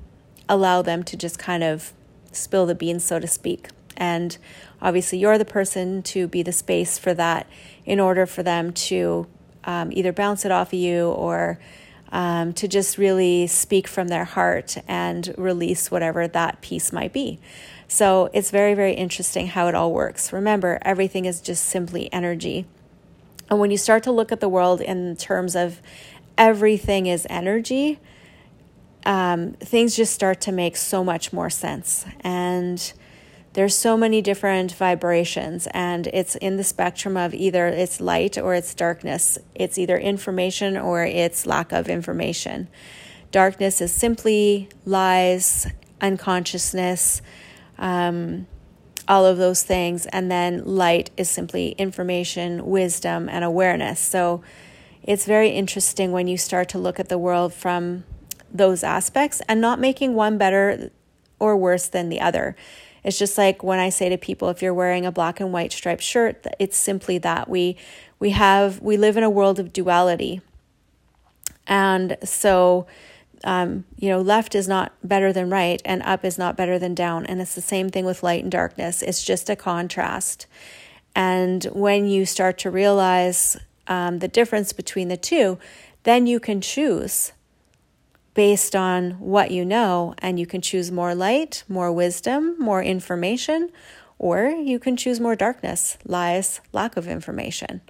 allow 0.48 0.82
them 0.82 1.02
to 1.04 1.16
just 1.16 1.38
kind 1.38 1.62
of 1.62 1.92
spill 2.32 2.66
the 2.66 2.74
beans, 2.74 3.04
so 3.04 3.20
to 3.20 3.26
speak. 3.26 3.68
And 3.96 4.36
obviously, 4.82 5.18
you're 5.18 5.38
the 5.38 5.44
person 5.44 6.02
to 6.04 6.26
be 6.26 6.42
the 6.42 6.52
space 6.52 6.98
for 6.98 7.14
that 7.14 7.46
in 7.84 8.00
order 8.00 8.26
for 8.26 8.42
them 8.42 8.72
to 8.72 9.26
um, 9.64 9.92
either 9.92 10.12
bounce 10.12 10.44
it 10.44 10.50
off 10.50 10.72
of 10.72 10.78
you 10.78 11.10
or 11.10 11.58
um, 12.14 12.52
to 12.52 12.68
just 12.68 12.96
really 12.96 13.48
speak 13.48 13.88
from 13.88 14.06
their 14.06 14.24
heart 14.24 14.78
and 14.86 15.34
release 15.36 15.90
whatever 15.90 16.28
that 16.28 16.60
piece 16.60 16.92
might 16.92 17.12
be. 17.12 17.40
So 17.88 18.30
it's 18.32 18.52
very, 18.52 18.74
very 18.74 18.94
interesting 18.94 19.48
how 19.48 19.66
it 19.66 19.74
all 19.74 19.92
works. 19.92 20.32
Remember, 20.32 20.78
everything 20.82 21.24
is 21.24 21.40
just 21.40 21.64
simply 21.64 22.10
energy. 22.12 22.66
And 23.50 23.58
when 23.58 23.72
you 23.72 23.76
start 23.76 24.04
to 24.04 24.12
look 24.12 24.30
at 24.30 24.38
the 24.38 24.48
world 24.48 24.80
in 24.80 25.16
terms 25.16 25.56
of 25.56 25.82
everything 26.38 27.06
is 27.06 27.26
energy, 27.28 27.98
um, 29.04 29.54
things 29.54 29.96
just 29.96 30.14
start 30.14 30.40
to 30.42 30.52
make 30.52 30.76
so 30.76 31.02
much 31.02 31.32
more 31.32 31.50
sense. 31.50 32.06
And 32.20 32.92
there's 33.54 33.76
so 33.76 33.96
many 33.96 34.20
different 34.20 34.72
vibrations, 34.72 35.68
and 35.70 36.08
it's 36.08 36.34
in 36.36 36.56
the 36.56 36.64
spectrum 36.64 37.16
of 37.16 37.32
either 37.32 37.68
it's 37.68 38.00
light 38.00 38.36
or 38.36 38.54
it's 38.54 38.74
darkness. 38.74 39.38
It's 39.54 39.78
either 39.78 39.96
information 39.96 40.76
or 40.76 41.04
it's 41.04 41.46
lack 41.46 41.70
of 41.70 41.88
information. 41.88 42.68
Darkness 43.30 43.80
is 43.80 43.92
simply 43.92 44.68
lies, 44.84 45.68
unconsciousness, 46.00 47.22
um, 47.78 48.46
all 49.06 49.24
of 49.24 49.38
those 49.38 49.62
things. 49.62 50.06
And 50.06 50.30
then 50.30 50.64
light 50.64 51.10
is 51.16 51.30
simply 51.30 51.70
information, 51.72 52.66
wisdom, 52.66 53.28
and 53.28 53.44
awareness. 53.44 54.00
So 54.00 54.42
it's 55.02 55.26
very 55.26 55.50
interesting 55.50 56.10
when 56.10 56.26
you 56.26 56.36
start 56.36 56.68
to 56.70 56.78
look 56.78 56.98
at 56.98 57.08
the 57.08 57.18
world 57.18 57.54
from 57.54 58.04
those 58.52 58.82
aspects 58.82 59.42
and 59.48 59.60
not 59.60 59.78
making 59.78 60.14
one 60.14 60.38
better 60.38 60.90
or 61.38 61.56
worse 61.56 61.86
than 61.86 62.08
the 62.08 62.20
other. 62.20 62.56
It's 63.04 63.18
just 63.18 63.36
like 63.38 63.62
when 63.62 63.78
I 63.78 63.90
say 63.90 64.08
to 64.08 64.18
people 64.18 64.48
if 64.48 64.62
you're 64.62 64.74
wearing 64.74 65.06
a 65.06 65.12
black 65.12 65.38
and 65.38 65.52
white 65.52 65.72
striped 65.72 66.02
shirt, 66.02 66.46
it's 66.58 66.76
simply 66.76 67.18
that 67.18 67.48
we 67.48 67.76
we 68.18 68.30
have 68.30 68.80
we 68.80 68.96
live 68.96 69.16
in 69.16 69.22
a 69.22 69.30
world 69.30 69.60
of 69.60 69.72
duality. 69.72 70.40
And 71.66 72.16
so 72.24 72.86
um, 73.44 73.84
you 73.98 74.08
know, 74.08 74.20
left 74.20 74.54
is 74.54 74.66
not 74.66 74.92
better 75.02 75.32
than 75.32 75.50
right, 75.50 75.80
and 75.84 76.02
up 76.02 76.24
is 76.24 76.38
not 76.38 76.56
better 76.56 76.78
than 76.78 76.94
down. 76.94 77.26
And 77.26 77.40
it's 77.40 77.54
the 77.54 77.60
same 77.60 77.90
thing 77.90 78.06
with 78.06 78.22
light 78.22 78.42
and 78.42 78.50
darkness. 78.50 79.02
It's 79.02 79.22
just 79.22 79.50
a 79.50 79.56
contrast. 79.56 80.46
And 81.14 81.64
when 81.64 82.06
you 82.06 82.24
start 82.24 82.58
to 82.58 82.70
realize 82.70 83.58
um, 83.86 84.20
the 84.20 84.28
difference 84.28 84.72
between 84.72 85.08
the 85.08 85.16
two, 85.18 85.58
then 86.04 86.26
you 86.26 86.40
can 86.40 86.60
choose 86.60 87.32
based 88.34 88.74
on 88.74 89.12
what 89.12 89.50
you 89.50 89.64
know, 89.64 90.14
and 90.18 90.38
you 90.38 90.46
can 90.46 90.60
choose 90.60 90.90
more 90.90 91.14
light, 91.14 91.64
more 91.68 91.92
wisdom, 91.92 92.56
more 92.58 92.82
information, 92.82 93.70
or 94.18 94.46
you 94.48 94.78
can 94.78 94.96
choose 94.96 95.20
more 95.20 95.36
darkness, 95.36 95.96
lies, 96.04 96.60
lack 96.72 96.96
of 96.96 97.06
information. 97.06 97.80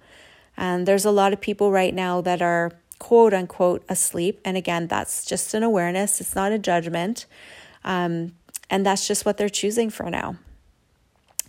And 0.57 0.87
there's 0.87 1.05
a 1.05 1.11
lot 1.11 1.33
of 1.33 1.41
people 1.41 1.73
right 1.73 1.95
now 1.95 2.21
that 2.21 2.43
are 2.43 2.73
quote 2.99 3.35
unquote 3.35 3.85
asleep. 3.89 4.41
And 4.45 4.57
again, 4.57 4.87
that's 4.87 5.25
just 5.25 5.55
an 5.55 5.63
awareness, 5.63 6.21
it's 6.21 6.35
not 6.35 6.53
a 6.53 6.59
judgment. 6.59 7.27
Um, 7.85 8.35
and 8.71 8.85
that's 8.87 9.07
just 9.07 9.27
what 9.27 9.37
they're 9.37 9.49
choosing 9.49 9.91
for 9.91 10.11
now. 10.11 10.37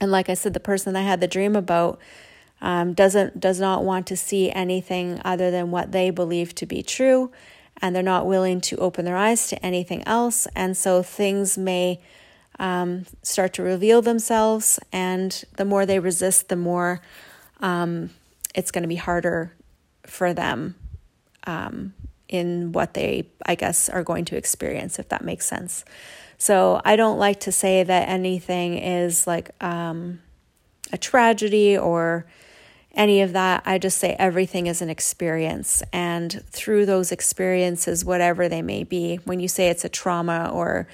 And 0.01 0.11
like 0.11 0.29
I 0.29 0.33
said, 0.33 0.53
the 0.53 0.59
person 0.59 0.95
I 0.95 1.03
had 1.03 1.21
the 1.21 1.27
dream 1.27 1.55
about 1.55 1.99
um, 2.61 2.93
doesn't 2.93 3.39
does 3.39 3.59
not 3.59 3.83
want 3.83 4.07
to 4.07 4.17
see 4.17 4.51
anything 4.51 5.21
other 5.23 5.51
than 5.51 5.71
what 5.71 5.91
they 5.91 6.09
believe 6.09 6.55
to 6.55 6.65
be 6.65 6.83
true, 6.83 7.31
and 7.81 7.95
they're 7.95 8.03
not 8.03 8.25
willing 8.25 8.61
to 8.61 8.77
open 8.77 9.05
their 9.05 9.17
eyes 9.17 9.47
to 9.49 9.65
anything 9.65 10.01
else. 10.07 10.47
And 10.55 10.75
so 10.75 11.03
things 11.03 11.57
may 11.57 11.99
um, 12.59 13.05
start 13.21 13.53
to 13.53 13.63
reveal 13.63 14.01
themselves, 14.01 14.79
and 14.91 15.43
the 15.57 15.65
more 15.65 15.85
they 15.85 15.99
resist, 15.99 16.47
the 16.49 16.55
more 16.55 17.01
um, 17.59 18.11
it's 18.53 18.71
going 18.71 18.83
to 18.83 18.87
be 18.87 18.95
harder 18.95 19.53
for 20.03 20.33
them 20.33 20.75
um, 21.45 21.93
in 22.29 22.71
what 22.71 22.93
they, 22.93 23.27
I 23.45 23.55
guess, 23.55 23.89
are 23.89 24.03
going 24.03 24.25
to 24.25 24.37
experience, 24.37 24.99
if 24.99 25.09
that 25.09 25.23
makes 25.23 25.45
sense. 25.45 25.83
So 26.37 26.81
I 26.83 26.95
don't 26.95 27.17
like 27.17 27.41
to 27.41 27.51
say 27.51 27.83
that 27.83 28.09
anything 28.09 28.77
is 28.77 29.27
like 29.27 29.51
um, 29.63 30.21
a 30.91 30.97
tragedy 30.97 31.77
or 31.77 32.25
any 32.95 33.21
of 33.21 33.33
that. 33.33 33.63
I 33.65 33.77
just 33.77 33.97
say 33.97 34.15
everything 34.17 34.67
is 34.67 34.81
an 34.81 34.89
experience. 34.89 35.83
And 35.91 36.43
through 36.49 36.85
those 36.85 37.11
experiences, 37.11 38.05
whatever 38.05 38.47
they 38.47 38.61
may 38.61 38.83
be, 38.83 39.17
when 39.25 39.39
you 39.39 39.47
say 39.47 39.67
it's 39.67 39.85
a 39.85 39.89
trauma 39.89 40.49
or 40.53 40.87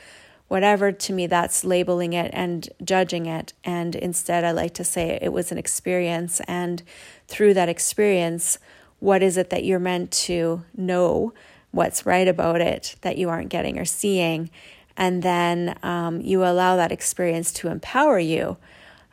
whatever, 0.48 0.91
to 0.91 1.13
me, 1.13 1.27
that's 1.27 1.63
labeling 1.63 2.13
it 2.13 2.31
and 2.34 2.67
judging 2.84 3.25
it. 3.25 3.53
And 3.63 3.96
instead, 3.96 4.43
I 4.43 4.51
like 4.51 4.74
to 4.74 4.84
say 4.84 5.17
it 5.22 5.31
was 5.31 5.51
an 5.51 5.58
experience. 5.58 6.41
And 6.48 6.84
through 7.27 7.53
that 7.53 7.70
experience, 7.70 8.58
what 9.00 9.24
is 9.24 9.38
it 9.38 9.50
that 9.51 9.63
you're 9.63 9.79
meant 9.79 10.12
to 10.12 10.63
know? 10.75 11.34
What's 11.72 12.05
right 12.05 12.27
about 12.27 12.60
it 12.60 12.98
that 13.00 13.17
you 13.17 13.29
aren't 13.29 13.48
getting 13.48 13.79
or 13.79 13.86
seeing? 13.86 14.50
And 14.98 15.24
then 15.24 15.79
um, 15.84 16.20
you 16.20 16.43
allow 16.43 16.75
that 16.75 16.91
experience 16.91 17.53
to 17.53 17.70
empower 17.70 18.20
you 18.20 18.58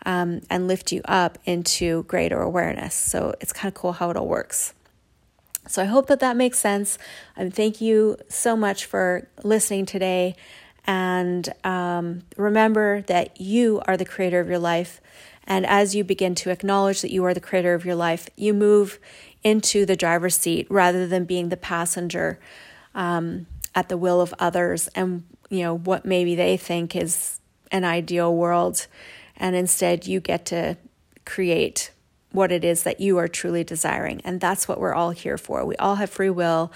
um, 0.06 0.40
and 0.48 0.68
lift 0.68 0.92
you 0.92 1.00
up 1.04 1.38
into 1.44 2.04
greater 2.04 2.40
awareness. 2.40 2.94
So 2.94 3.34
it's 3.40 3.52
kind 3.52 3.68
of 3.68 3.74
cool 3.74 3.92
how 3.92 4.10
it 4.10 4.16
all 4.16 4.26
works. 4.28 4.74
So 5.66 5.82
I 5.82 5.86
hope 5.86 6.06
that 6.06 6.20
that 6.20 6.36
makes 6.36 6.58
sense. 6.58 6.98
And 7.36 7.54
thank 7.54 7.80
you 7.80 8.16
so 8.28 8.56
much 8.56 8.86
for 8.86 9.28
listening 9.42 9.86
today. 9.86 10.34
And 10.86 11.52
um, 11.64 12.22
remember 12.36 13.02
that 13.02 13.40
you 13.40 13.82
are 13.86 13.96
the 13.96 14.06
creator 14.06 14.40
of 14.40 14.48
your 14.48 14.58
life. 14.58 15.00
And 15.44 15.66
as 15.66 15.94
you 15.94 16.04
begin 16.04 16.34
to 16.36 16.50
acknowledge 16.50 17.02
that 17.02 17.10
you 17.10 17.24
are 17.24 17.34
the 17.34 17.40
creator 17.40 17.74
of 17.74 17.84
your 17.84 17.94
life, 17.94 18.28
you 18.36 18.54
move 18.54 18.98
into 19.42 19.84
the 19.84 19.96
driver's 19.96 20.34
seat 20.34 20.66
rather 20.70 21.06
than 21.06 21.24
being 21.24 21.48
the 21.48 21.56
passenger 21.56 22.38
um, 22.94 23.46
at 23.74 23.88
the 23.88 23.96
will 23.96 24.20
of 24.20 24.34
others 24.38 24.88
and 24.88 25.22
you 25.50 25.60
know 25.60 25.76
what 25.76 26.04
maybe 26.04 26.34
they 26.34 26.56
think 26.56 26.96
is 26.96 27.40
an 27.70 27.84
ideal 27.84 28.34
world 28.34 28.86
and 29.38 29.56
instead 29.56 30.06
you 30.06 30.20
get 30.20 30.44
to 30.44 30.76
create 31.24 31.90
what 32.32 32.52
it 32.52 32.62
is 32.64 32.82
that 32.82 33.00
you 33.00 33.16
are 33.16 33.28
truly 33.28 33.64
desiring 33.64 34.20
and 34.24 34.40
that's 34.40 34.68
what 34.68 34.78
we're 34.78 34.94
all 34.94 35.10
here 35.10 35.38
for 35.38 35.64
we 35.64 35.76
all 35.76 35.94
have 35.94 36.10
free 36.10 36.30
will 36.30 36.70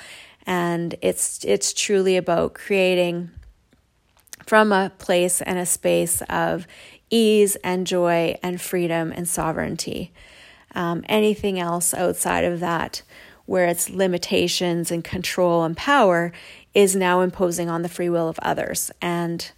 and 0.46 0.94
it's 1.02 1.44
it's 1.44 1.72
truly 1.72 2.16
about 2.16 2.54
creating 2.54 3.30
from 4.46 4.72
a 4.72 4.90
place 4.98 5.40
and 5.40 5.58
a 5.58 5.66
space 5.66 6.22
of 6.22 6.66
ease 7.10 7.56
and 7.56 7.86
joy 7.86 8.36
and 8.42 8.60
freedom 8.60 9.12
and 9.14 9.28
sovereignty. 9.28 10.12
Um, 10.74 11.04
anything 11.08 11.60
else 11.60 11.92
outside 11.92 12.44
of 12.44 12.60
that, 12.60 13.02
where 13.44 13.66
it's 13.66 13.90
limitations 13.90 14.90
and 14.90 15.04
control 15.04 15.64
and 15.64 15.76
power, 15.76 16.32
is 16.74 16.96
now 16.96 17.20
imposing 17.20 17.68
on 17.68 17.82
the 17.82 17.88
free 17.88 18.08
will 18.08 18.28
of 18.28 18.38
others. 18.40 18.90
And 19.02 19.50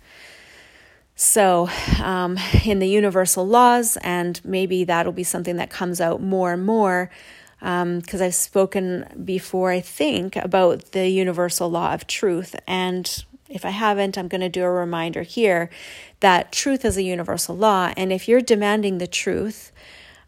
so, 1.17 1.69
um, 2.03 2.39
in 2.65 2.81
the 2.81 2.89
universal 2.89 3.47
laws, 3.47 3.97
and 4.03 4.41
maybe 4.45 4.85
that'll 4.85 5.13
be 5.13 5.25
something 5.25 5.57
that 5.57 5.71
comes 5.71 6.01
out 6.01 6.21
more 6.21 6.53
and 6.53 6.67
more, 6.67 7.11
because 7.61 8.21
um, 8.21 8.23
I've 8.23 8.35
spoken 8.35 9.23
before, 9.25 9.71
I 9.71 9.81
think, 9.81 10.37
about 10.37 10.93
the 10.93 11.09
universal 11.09 11.71
law 11.71 11.95
of 11.95 12.07
truth. 12.07 12.57
And 12.67 13.25
if 13.49 13.65
I 13.65 13.71
haven't, 13.71 14.19
I'm 14.19 14.29
going 14.29 14.41
to 14.41 14.49
do 14.49 14.65
a 14.65 14.71
reminder 14.71 15.23
here 15.23 15.71
that 16.21 16.51
truth 16.51 16.85
is 16.85 16.97
a 16.97 17.03
universal 17.03 17.57
law. 17.57 17.93
And 17.97 18.13
if 18.13 18.29
you're 18.29 18.41
demanding 18.41 18.99
the 18.99 19.07
truth, 19.07 19.71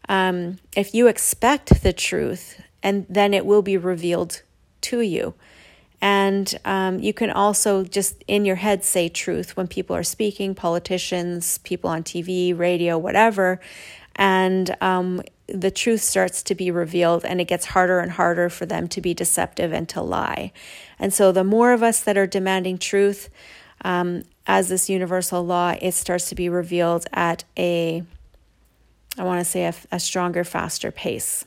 um, 0.07 0.59
if 0.75 0.93
you 0.93 1.07
expect 1.07 1.83
the 1.83 1.93
truth, 1.93 2.61
and 2.81 3.05
then 3.09 3.33
it 3.33 3.45
will 3.45 3.61
be 3.61 3.77
revealed 3.77 4.41
to 4.81 5.01
you. 5.01 5.33
And 6.01 6.53
um, 6.63 6.99
you 6.99 7.13
can 7.13 7.31
also 7.31 7.83
just 7.83 8.23
in 8.27 8.45
your 8.45 8.57
head 8.57 8.83
say 8.83 9.09
truth 9.09 9.57
when 9.57 9.67
people 9.67 9.95
are 9.95 10.03
speaking, 10.03 10.53
politicians, 10.53 11.57
people 11.59 11.89
on 11.89 12.03
TV, 12.03 12.57
radio, 12.57 12.97
whatever. 12.97 13.59
And 14.15 14.75
um, 14.81 15.21
the 15.47 15.71
truth 15.71 16.01
starts 16.01 16.43
to 16.43 16.55
be 16.55 16.71
revealed, 16.71 17.23
and 17.23 17.39
it 17.39 17.45
gets 17.45 17.67
harder 17.67 17.99
and 17.99 18.11
harder 18.11 18.49
for 18.49 18.65
them 18.65 18.87
to 18.89 19.01
be 19.01 19.13
deceptive 19.13 19.71
and 19.71 19.87
to 19.89 20.01
lie. 20.01 20.51
And 20.99 21.13
so, 21.13 21.31
the 21.31 21.43
more 21.43 21.71
of 21.71 21.81
us 21.81 22.01
that 22.01 22.17
are 22.17 22.27
demanding 22.27 22.77
truth 22.77 23.29
um, 23.81 24.23
as 24.45 24.69
this 24.69 24.89
universal 24.89 25.45
law, 25.45 25.75
it 25.81 25.93
starts 25.93 26.29
to 26.29 26.35
be 26.35 26.49
revealed 26.49 27.05
at 27.13 27.43
a, 27.57 28.03
I 29.17 29.23
want 29.23 29.39
to 29.39 29.45
say, 29.45 29.65
a, 29.65 29.73
a 29.91 29.99
stronger, 29.99 30.43
faster 30.43 30.91
pace. 30.91 31.45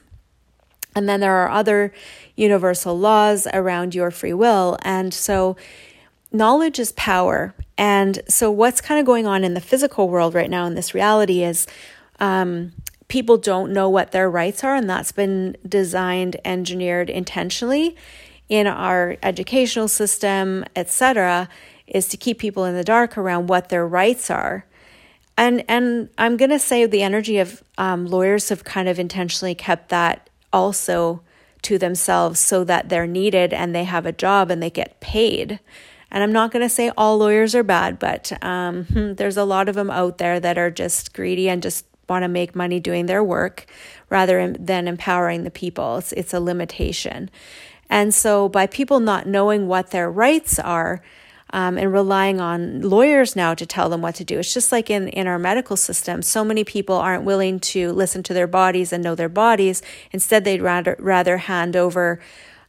And 0.94 1.08
then 1.08 1.20
there 1.20 1.36
are 1.36 1.50
other 1.50 1.92
universal 2.36 2.98
laws 2.98 3.46
around 3.52 3.94
your 3.94 4.10
free 4.10 4.32
will. 4.32 4.78
And 4.82 5.14
so, 5.14 5.56
knowledge 6.32 6.78
is 6.78 6.92
power. 6.92 7.54
And 7.78 8.20
so, 8.28 8.50
what's 8.50 8.80
kind 8.80 9.00
of 9.00 9.06
going 9.06 9.26
on 9.26 9.44
in 9.44 9.54
the 9.54 9.60
physical 9.60 10.08
world 10.08 10.34
right 10.34 10.50
now 10.50 10.66
in 10.66 10.74
this 10.74 10.94
reality 10.94 11.42
is 11.42 11.66
um, 12.18 12.72
people 13.08 13.36
don't 13.36 13.72
know 13.72 13.88
what 13.88 14.12
their 14.12 14.30
rights 14.30 14.64
are, 14.64 14.74
and 14.74 14.88
that's 14.88 15.12
been 15.12 15.56
designed, 15.68 16.36
engineered 16.44 17.10
intentionally 17.10 17.96
in 18.48 18.66
our 18.66 19.16
educational 19.22 19.88
system, 19.88 20.64
etc., 20.74 21.48
is 21.86 22.08
to 22.08 22.16
keep 22.16 22.38
people 22.38 22.64
in 22.64 22.74
the 22.74 22.84
dark 22.84 23.18
around 23.18 23.48
what 23.48 23.68
their 23.68 23.86
rights 23.86 24.30
are. 24.30 24.64
And 25.36 25.64
and 25.68 26.08
I'm 26.18 26.36
gonna 26.36 26.58
say 26.58 26.86
the 26.86 27.02
energy 27.02 27.38
of 27.38 27.62
um, 27.78 28.06
lawyers 28.06 28.48
have 28.50 28.64
kind 28.64 28.88
of 28.88 28.98
intentionally 28.98 29.54
kept 29.54 29.88
that 29.88 30.29
also 30.52 31.22
to 31.62 31.78
themselves 31.78 32.40
so 32.40 32.64
that 32.64 32.88
they're 32.88 33.06
needed 33.06 33.52
and 33.52 33.74
they 33.74 33.84
have 33.84 34.06
a 34.06 34.12
job 34.12 34.50
and 34.50 34.62
they 34.62 34.70
get 34.70 35.00
paid. 35.00 35.60
And 36.10 36.22
I'm 36.22 36.32
not 36.32 36.50
going 36.50 36.64
to 36.64 36.68
say 36.68 36.90
all 36.96 37.18
lawyers 37.18 37.54
are 37.54 37.62
bad, 37.62 37.98
but 37.98 38.32
um, 38.42 38.86
there's 39.16 39.36
a 39.36 39.44
lot 39.44 39.68
of 39.68 39.74
them 39.74 39.90
out 39.90 40.18
there 40.18 40.40
that 40.40 40.58
are 40.58 40.70
just 40.70 41.12
greedy 41.12 41.48
and 41.48 41.62
just 41.62 41.84
want 42.08 42.24
to 42.24 42.28
make 42.28 42.56
money 42.56 42.80
doing 42.80 43.06
their 43.06 43.22
work 43.22 43.66
rather 44.08 44.52
than 44.52 44.88
empowering 44.88 45.44
the 45.44 45.50
people. 45.50 45.98
It's, 45.98 46.12
it's 46.12 46.34
a 46.34 46.40
limitation. 46.40 47.30
And 47.88 48.14
so, 48.14 48.48
by 48.48 48.66
people 48.66 49.00
not 49.00 49.26
knowing 49.26 49.66
what 49.66 49.90
their 49.90 50.10
rights 50.10 50.58
are, 50.58 51.02
um, 51.52 51.78
and 51.78 51.92
relying 51.92 52.40
on 52.40 52.80
lawyers 52.82 53.34
now 53.34 53.54
to 53.54 53.66
tell 53.66 53.88
them 53.88 54.02
what 54.02 54.14
to 54.16 54.24
do. 54.24 54.38
It's 54.38 54.54
just 54.54 54.70
like 54.72 54.88
in, 54.88 55.08
in 55.08 55.26
our 55.26 55.38
medical 55.38 55.76
system. 55.76 56.22
So 56.22 56.44
many 56.44 56.64
people 56.64 56.96
aren't 56.96 57.24
willing 57.24 57.60
to 57.60 57.92
listen 57.92 58.22
to 58.24 58.34
their 58.34 58.46
bodies 58.46 58.92
and 58.92 59.02
know 59.02 59.14
their 59.14 59.28
bodies. 59.28 59.82
Instead, 60.12 60.44
they'd 60.44 60.62
rather, 60.62 60.96
rather 60.98 61.38
hand 61.38 61.76
over 61.76 62.20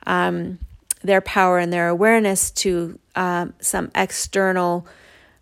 um, 0.07 0.57
their 1.03 1.21
power 1.21 1.59
and 1.59 1.71
their 1.71 1.89
awareness 1.89 2.49
to 2.51 2.97
um, 3.15 3.53
some 3.59 3.91
external 3.93 4.87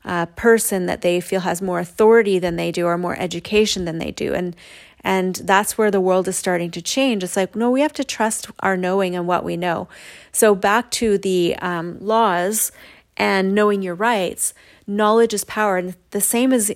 uh, 0.03 0.25
person 0.27 0.85
that 0.85 1.01
they 1.01 1.21
feel 1.21 1.41
has 1.41 1.61
more 1.61 1.79
authority 1.79 2.39
than 2.39 2.55
they 2.55 2.71
do 2.71 2.85
or 2.85 2.97
more 2.97 3.17
education 3.19 3.85
than 3.85 3.99
they 3.99 4.11
do. 4.11 4.33
And 4.33 4.55
and 5.01 5.35
that's 5.35 5.77
where 5.77 5.91
the 5.91 6.01
world 6.01 6.27
is 6.27 6.35
starting 6.35 6.71
to 6.71 6.81
change. 6.81 7.23
It's 7.23 7.37
like, 7.37 7.55
no, 7.55 7.71
we 7.71 7.79
have 7.79 7.93
to 7.93 8.03
trust 8.03 8.49
our 8.59 8.75
knowing 8.75 9.15
and 9.15 9.27
what 9.27 9.45
we 9.45 9.55
know. 9.55 9.87
So, 10.33 10.55
back 10.55 10.91
to 10.91 11.17
the 11.17 11.55
um, 11.61 11.97
laws 12.01 12.73
and 13.19 13.53
knowing 13.53 13.83
your 13.83 13.95
rights, 13.95 14.53
knowledge 14.87 15.33
is 15.33 15.43
power. 15.43 15.77
And 15.77 15.95
the 16.11 16.21
same 16.21 16.51
as 16.53 16.71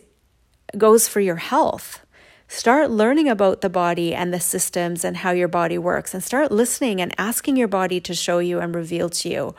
goes 0.77 1.07
for 1.07 1.21
your 1.21 1.37
health. 1.37 2.01
Start 2.47 2.91
learning 2.91 3.29
about 3.29 3.61
the 3.61 3.69
body 3.69 4.13
and 4.13 4.31
the 4.31 4.39
systems 4.39 5.03
and 5.03 5.17
how 5.17 5.31
your 5.31 5.47
body 5.47 5.77
works, 5.77 6.13
and 6.13 6.23
start 6.23 6.51
listening 6.51 7.01
and 7.01 7.15
asking 7.17 7.57
your 7.57 7.67
body 7.67 7.99
to 8.01 8.13
show 8.13 8.37
you 8.37 8.59
and 8.59 8.75
reveal 8.75 9.09
to 9.09 9.29
you 9.29 9.55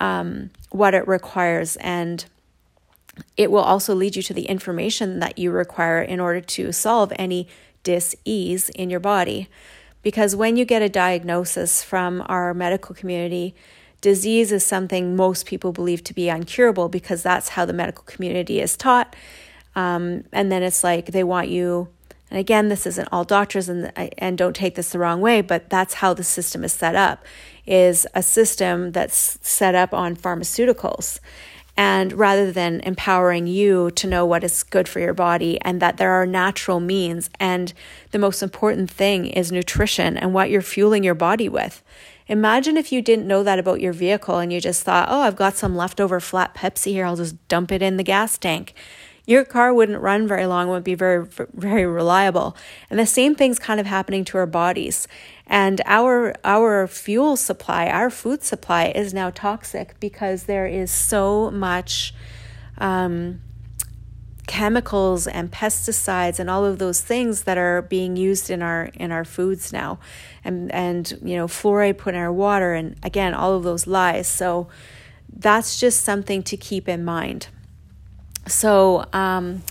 um, 0.00 0.50
what 0.70 0.94
it 0.94 1.06
requires. 1.06 1.76
And 1.76 2.24
it 3.36 3.50
will 3.50 3.60
also 3.60 3.94
lead 3.94 4.16
you 4.16 4.22
to 4.22 4.32
the 4.32 4.46
information 4.46 5.18
that 5.20 5.38
you 5.38 5.50
require 5.50 6.00
in 6.00 6.20
order 6.20 6.40
to 6.40 6.72
solve 6.72 7.12
any 7.16 7.48
dis-ease 7.82 8.70
in 8.70 8.88
your 8.88 9.00
body. 9.00 9.48
Because 10.02 10.34
when 10.34 10.56
you 10.56 10.64
get 10.64 10.80
a 10.80 10.88
diagnosis 10.88 11.82
from 11.82 12.22
our 12.26 12.54
medical 12.54 12.94
community, 12.94 13.54
disease 14.02 14.52
is 14.52 14.66
something 14.66 15.16
most 15.16 15.46
people 15.46 15.72
believe 15.72 16.04
to 16.04 16.12
be 16.12 16.26
uncurable 16.26 16.90
because 16.90 17.22
that's 17.22 17.50
how 17.50 17.64
the 17.64 17.72
medical 17.72 18.04
community 18.04 18.60
is 18.60 18.76
taught. 18.76 19.16
Um, 19.74 20.24
and 20.32 20.52
then 20.52 20.62
it's 20.62 20.84
like 20.84 21.06
they 21.06 21.24
want 21.24 21.48
you, 21.48 21.88
and 22.30 22.38
again, 22.38 22.68
this 22.68 22.86
isn't 22.86 23.08
all 23.10 23.24
doctors, 23.24 23.70
and 23.70 23.90
and 24.18 24.36
don't 24.36 24.54
take 24.54 24.74
this 24.74 24.90
the 24.90 24.98
wrong 24.98 25.22
way, 25.22 25.40
but 25.40 25.70
that's 25.70 25.94
how 25.94 26.12
the 26.12 26.24
system 26.24 26.62
is 26.62 26.72
set 26.72 26.94
up, 26.94 27.24
is 27.64 28.06
a 28.14 28.22
system 28.22 28.92
that's 28.92 29.38
set 29.40 29.74
up 29.74 29.94
on 29.94 30.14
pharmaceuticals. 30.16 31.20
and 31.76 32.12
rather 32.12 32.52
than 32.52 32.80
empowering 32.80 33.46
you 33.46 33.90
to 33.92 34.06
know 34.06 34.26
what 34.26 34.44
is 34.44 34.62
good 34.62 34.86
for 34.86 35.00
your 35.00 35.14
body 35.14 35.58
and 35.62 35.80
that 35.80 35.96
there 35.96 36.12
are 36.12 36.26
natural 36.26 36.80
means 36.80 37.30
and 37.40 37.72
the 38.10 38.18
most 38.18 38.42
important 38.42 38.90
thing 38.90 39.24
is 39.26 39.50
nutrition 39.50 40.18
and 40.18 40.34
what 40.34 40.50
you're 40.50 40.60
fueling 40.60 41.02
your 41.02 41.14
body 41.14 41.48
with 41.48 41.82
imagine 42.28 42.76
if 42.76 42.92
you 42.92 43.02
didn't 43.02 43.26
know 43.26 43.42
that 43.42 43.58
about 43.58 43.80
your 43.80 43.92
vehicle 43.92 44.38
and 44.38 44.52
you 44.52 44.60
just 44.60 44.82
thought 44.82 45.08
oh 45.10 45.20
i've 45.22 45.36
got 45.36 45.56
some 45.56 45.76
leftover 45.76 46.20
flat 46.20 46.54
pepsi 46.54 46.92
here 46.92 47.04
i'll 47.04 47.16
just 47.16 47.36
dump 47.48 47.72
it 47.72 47.82
in 47.82 47.96
the 47.96 48.02
gas 48.02 48.38
tank 48.38 48.74
your 49.26 49.44
car 49.44 49.72
wouldn't 49.72 50.00
run 50.00 50.26
very 50.26 50.46
long, 50.46 50.68
wouldn't 50.68 50.84
be 50.84 50.94
very, 50.94 51.26
very 51.54 51.86
reliable. 51.86 52.56
And 52.90 52.98
the 52.98 53.06
same 53.06 53.34
thing's 53.34 53.58
kind 53.58 53.78
of 53.78 53.86
happening 53.86 54.24
to 54.26 54.38
our 54.38 54.46
bodies. 54.46 55.06
And 55.46 55.80
our 55.84 56.34
our 56.44 56.86
fuel 56.86 57.36
supply, 57.36 57.86
our 57.86 58.10
food 58.10 58.42
supply 58.42 58.86
is 58.94 59.14
now 59.14 59.30
toxic 59.30 59.98
because 60.00 60.44
there 60.44 60.66
is 60.66 60.90
so 60.90 61.50
much 61.50 62.14
um, 62.78 63.40
chemicals 64.52 65.26
and 65.26 65.50
pesticides 65.50 66.38
and 66.38 66.50
all 66.50 66.64
of 66.64 66.78
those 66.78 67.00
things 67.00 67.44
that 67.44 67.56
are 67.56 67.80
being 67.80 68.16
used 68.16 68.50
in 68.50 68.60
our 68.60 68.90
in 68.94 69.10
our 69.10 69.24
foods 69.24 69.72
now 69.72 69.98
and 70.44 70.70
and 70.72 71.18
you 71.22 71.36
know 71.36 71.46
fluoride 71.46 71.96
put 71.96 72.12
in 72.14 72.20
our 72.20 72.32
water 72.32 72.74
and 72.74 72.94
again 73.02 73.32
all 73.32 73.54
of 73.54 73.62
those 73.62 73.86
lies 73.86 74.26
so 74.26 74.68
that's 75.34 75.80
just 75.80 76.02
something 76.02 76.42
to 76.42 76.56
keep 76.56 76.86
in 76.86 77.02
mind 77.02 77.48
so, 78.46 79.04
um, 79.12 79.62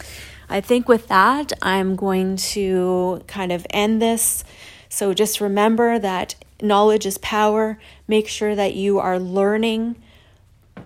I 0.49 0.61
think 0.61 0.87
with 0.87 1.07
that, 1.07 1.51
I'm 1.61 1.95
going 1.95 2.37
to 2.37 3.23
kind 3.27 3.51
of 3.51 3.65
end 3.69 4.01
this. 4.01 4.43
So, 4.89 5.13
just 5.13 5.41
remember 5.41 5.99
that 5.99 6.35
knowledge 6.61 7.05
is 7.05 7.17
power. 7.17 7.79
Make 8.07 8.27
sure 8.27 8.55
that 8.55 8.73
you 8.75 8.99
are 8.99 9.19
learning 9.19 10.01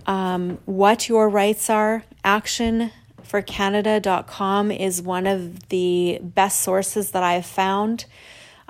um, 0.07 0.59
what 0.65 1.09
your 1.09 1.29
rights 1.29 1.69
are. 1.69 2.03
Action 2.23 2.91
for 3.25 3.41
Canada.com 3.41 4.71
is 4.71 5.01
one 5.01 5.27
of 5.27 5.69
the 5.69 6.19
best 6.21 6.61
sources 6.61 7.11
that 7.11 7.23
I 7.23 7.33
have 7.33 7.45
found. 7.45 8.05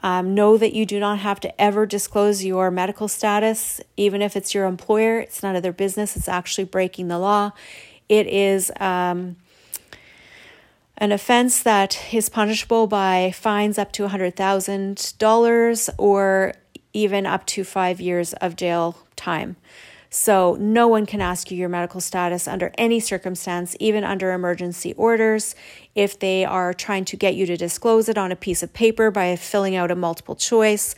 Um, 0.01 0.33
know 0.33 0.57
that 0.57 0.73
you 0.73 0.85
do 0.85 0.99
not 0.99 1.19
have 1.19 1.39
to 1.41 1.61
ever 1.61 1.85
disclose 1.85 2.43
your 2.43 2.69
medical 2.71 3.07
status, 3.07 3.81
even 3.97 4.21
if 4.21 4.35
it's 4.35 4.53
your 4.53 4.65
employer. 4.65 5.19
It's 5.19 5.41
none 5.41 5.55
of 5.55 5.63
their 5.63 5.73
business. 5.73 6.15
It's 6.15 6.27
actually 6.27 6.65
breaking 6.65 7.07
the 7.07 7.17
law. 7.17 7.51
It 8.07 8.27
is 8.27 8.71
um, 8.79 9.35
an 10.97 11.11
offense 11.11 11.63
that 11.63 12.13
is 12.13 12.29
punishable 12.29 12.87
by 12.87 13.31
fines 13.31 13.77
up 13.77 13.91
to 13.93 14.07
$100,000 14.07 15.89
or 15.97 16.53
even 16.93 17.25
up 17.25 17.45
to 17.47 17.63
five 17.63 17.99
years 17.99 18.33
of 18.33 18.55
jail 18.55 18.97
time. 19.15 19.55
So, 20.17 20.55
no 20.61 20.87
one 20.87 21.05
can 21.05 21.19
ask 21.19 21.51
you 21.51 21.57
your 21.57 21.67
medical 21.67 21.99
status 21.99 22.47
under 22.47 22.71
any 22.77 23.01
circumstance, 23.01 23.75
even 23.81 24.05
under 24.05 24.31
emergency 24.31 24.93
orders. 24.93 25.55
If 25.93 26.17
they 26.17 26.45
are 26.45 26.73
trying 26.73 27.03
to 27.05 27.17
get 27.17 27.35
you 27.35 27.45
to 27.47 27.57
disclose 27.57 28.07
it 28.07 28.17
on 28.17 28.31
a 28.31 28.37
piece 28.37 28.63
of 28.63 28.71
paper 28.71 29.11
by 29.11 29.35
filling 29.35 29.75
out 29.75 29.91
a 29.91 29.95
multiple 29.95 30.35
choice, 30.35 30.95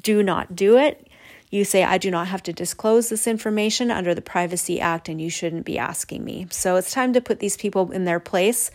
do 0.00 0.22
not 0.22 0.54
do 0.54 0.76
it 0.76 1.10
you 1.50 1.64
say, 1.64 1.82
I 1.82 1.98
do 1.98 2.12
not 2.12 2.28
have 2.28 2.44
to 2.44 2.52
disclose 2.52 3.08
this 3.08 3.26
information 3.26 3.90
under 3.90 4.14
the 4.14 4.22
Privacy 4.22 4.80
Act 4.80 5.08
and 5.08 5.20
you 5.20 5.28
shouldn't 5.28 5.66
be 5.66 5.78
asking 5.78 6.24
me. 6.24 6.46
So 6.50 6.76
it's 6.76 6.92
time 6.92 7.12
to 7.14 7.20
put 7.20 7.40
these 7.40 7.56
people 7.56 7.90
in 7.90 8.04
their 8.04 8.20
place. 8.20 8.70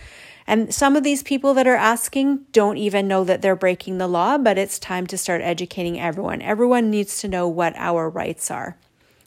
And 0.45 0.73
some 0.73 0.97
of 0.97 1.03
these 1.03 1.23
people 1.23 1.53
that 1.53 1.67
are 1.67 1.75
asking 1.75 2.45
don't 2.51 2.77
even 2.77 3.07
know 3.07 3.23
that 3.23 3.41
they're 3.41 3.55
breaking 3.55 3.97
the 3.97 4.07
law, 4.07 4.37
but 4.37 4.57
it's 4.57 4.77
time 4.77 5.07
to 5.07 5.17
start 5.17 5.41
educating 5.41 5.99
everyone. 5.99 6.41
Everyone 6.41 6.91
needs 6.91 7.19
to 7.21 7.29
know 7.29 7.47
what 7.47 7.73
our 7.77 8.09
rights 8.09 8.51
are. 8.51 8.77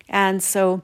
And 0.08 0.42
so 0.42 0.82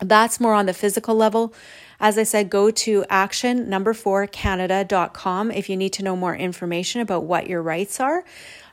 that's 0.00 0.40
more 0.40 0.54
on 0.54 0.66
the 0.66 0.74
physical 0.74 1.14
level. 1.14 1.54
As 1.98 2.18
I 2.18 2.24
said, 2.24 2.50
go 2.50 2.70
to 2.70 3.04
action 3.08 3.70
number 3.70 3.94
four 3.94 4.26
Canada.com 4.26 5.50
if 5.50 5.70
you 5.70 5.76
need 5.76 5.94
to 5.94 6.02
know 6.02 6.16
more 6.16 6.36
information 6.36 7.00
about 7.00 7.24
what 7.24 7.46
your 7.46 7.62
rights 7.62 8.00
are. 8.00 8.24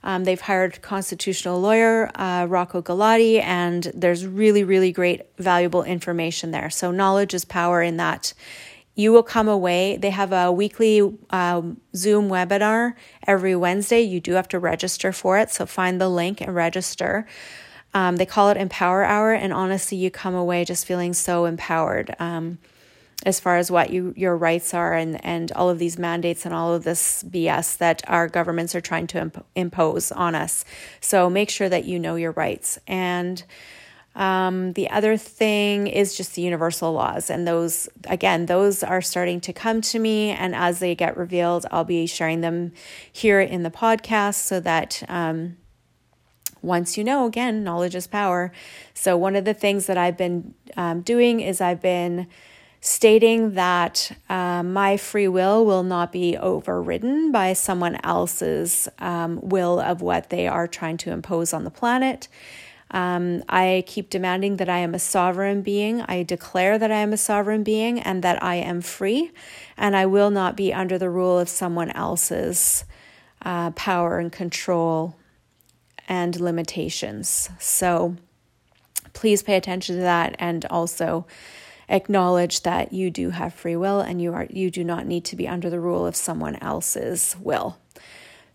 Um, 0.04 0.26
they've 0.26 0.42
hired 0.42 0.82
constitutional 0.82 1.62
lawyer 1.62 2.12
uh, 2.16 2.46
Rocco 2.50 2.82
Galati, 2.82 3.42
and 3.42 3.90
there's 3.94 4.28
really, 4.28 4.64
really 4.66 4.92
great, 4.92 5.22
valuable 5.38 5.84
information 5.84 6.52
there. 6.52 6.70
So, 6.70 6.92
knowledge 6.92 7.34
is 7.34 7.46
power 7.46 7.82
in 7.82 7.96
that. 7.98 8.34
You 8.96 9.14
will 9.14 9.24
come 9.24 9.48
away. 9.48 9.96
They 9.96 10.10
have 10.10 10.34
a 10.34 10.52
weekly 10.52 11.18
um, 11.30 11.80
Zoom 11.96 12.30
webinar 12.30 12.94
every 13.26 13.56
Wednesday. 13.56 14.02
You 14.02 14.20
do 14.20 14.34
have 14.34 14.50
to 14.50 14.60
register 14.60 15.14
for 15.14 15.40
it. 15.40 15.50
So, 15.52 15.66
find 15.66 16.02
the 16.02 16.10
link 16.10 16.42
and 16.42 16.54
register. 16.54 17.26
Um, 17.94 18.16
they 18.16 18.26
call 18.26 18.50
it 18.50 18.58
Empower 18.58 19.04
Hour, 19.04 19.34
and 19.34 19.54
honestly, 19.54 19.98
you 19.98 20.10
come 20.10 20.36
away 20.36 20.66
just 20.66 20.86
feeling 20.86 21.14
so 21.14 21.46
empowered. 21.46 22.16
Um, 22.20 22.58
as 23.26 23.40
far 23.40 23.58
as 23.58 23.72
what 23.72 23.90
you 23.90 24.14
your 24.18 24.36
rights 24.36 24.74
are 24.74 24.94
and 24.94 25.24
and 25.26 25.52
all 25.54 25.70
of 25.70 25.80
these 25.80 25.98
mandates 25.98 26.46
and 26.46 26.54
all 26.54 26.74
of 26.74 26.84
this 26.84 27.24
BS 27.24 27.78
that 27.78 28.02
our 28.08 28.28
governments 28.28 28.76
are 28.76 28.82
trying 28.82 29.08
to 29.08 29.20
imp- 29.20 29.46
impose 29.56 30.12
on 30.12 30.36
us. 30.36 30.66
So 31.00 31.30
make 31.30 31.50
sure 31.50 31.70
that 31.70 31.86
you 31.86 32.00
know 32.00 32.16
your 32.16 32.32
rights 32.32 32.80
and. 32.88 33.44
Um, 34.16 34.74
the 34.74 34.92
other 34.92 35.18
thing 35.18 35.88
is 35.88 36.16
just 36.16 36.36
the 36.36 36.44
universal 36.44 36.94
laws, 36.94 37.32
and 37.32 37.48
those 37.48 37.90
again, 38.06 38.46
those 38.46 38.84
are 38.84 39.02
starting 39.02 39.42
to 39.42 39.54
come 39.54 39.82
to 39.82 39.98
me. 39.98 40.30
And 40.30 40.54
as 40.54 40.78
they 40.78 40.94
get 40.94 41.18
revealed, 41.18 41.66
I'll 41.72 41.84
be 41.84 42.06
sharing 42.06 42.42
them 42.42 42.74
here 43.12 43.42
in 43.42 43.64
the 43.64 43.72
podcast 43.72 44.36
so 44.36 44.60
that 44.60 45.02
um, 45.08 45.58
once 46.64 46.98
you 46.98 47.04
know, 47.04 47.26
again, 47.26 47.64
knowledge 47.64 47.94
is 47.94 48.08
power. 48.08 48.52
So, 48.94 49.16
one 49.18 49.36
of 49.36 49.46
the 49.46 49.54
things 49.54 49.86
that 49.86 49.98
I've 49.98 50.18
been 50.18 50.54
um, 50.76 51.02
doing 51.02 51.42
is 51.42 51.62
I've 51.62 51.82
been 51.82 52.28
stating 52.80 53.54
that 53.54 54.12
uh, 54.30 54.62
my 54.64 54.98
free 54.98 55.28
will 55.28 55.66
will 55.66 55.84
not 55.84 56.12
be 56.12 56.36
overridden 56.38 57.32
by 57.32 57.54
someone 57.54 57.98
else's 58.04 58.90
um, 59.00 59.40
will 59.42 59.80
of 59.80 60.02
what 60.02 60.30
they 60.30 60.48
are 60.48 60.68
trying 60.68 60.98
to 60.98 61.12
impose 61.12 61.54
on 61.54 61.64
the 61.64 61.72
planet. 61.72 62.28
Um, 62.92 63.42
I 63.50 63.84
keep 63.88 64.10
demanding 64.10 64.58
that 64.58 64.70
I 64.70 64.80
am 64.80 64.94
a 64.94 65.00
sovereign 65.00 65.62
being. 65.62 66.02
I 66.02 66.24
declare 66.24 66.78
that 66.78 66.92
I 66.92 66.98
am 66.98 67.14
a 67.14 67.18
sovereign 67.18 67.64
being 67.64 68.00
and 68.00 68.24
that 68.24 68.44
I 68.44 68.56
am 68.56 68.82
free, 68.82 69.32
and 69.78 69.96
I 69.96 70.06
will 70.06 70.30
not 70.30 70.56
be 70.56 70.74
under 70.74 70.98
the 70.98 71.10
rule 71.10 71.40
of 71.40 71.50
someone 71.50 71.90
else's 71.92 72.86
uh, 73.44 73.72
power 73.72 74.20
and 74.20 74.32
control 74.32 75.16
and 76.08 76.40
limitations. 76.40 77.50
So 77.60 78.16
please 79.14 79.44
pay 79.44 79.56
attention 79.56 79.96
to 79.96 80.02
that 80.02 80.36
and 80.40 80.66
also 80.66 81.26
acknowledge 81.90 82.62
that 82.62 82.94
you 82.94 83.10
do 83.10 83.30
have 83.30 83.54
free 83.54 83.76
will 83.76 84.00
and 84.00 84.22
you 84.22 84.34
are 84.34 84.48
you 84.50 84.72
do 84.72 84.84
not 84.84 85.06
need 85.06 85.26
to 85.26 85.36
be 85.36 85.48
under 85.48 85.70
the 85.70 85.80
rule 85.80 86.06
of 86.06 86.16
someone 86.16 86.56
else's 86.58 87.36
will. 87.40 87.78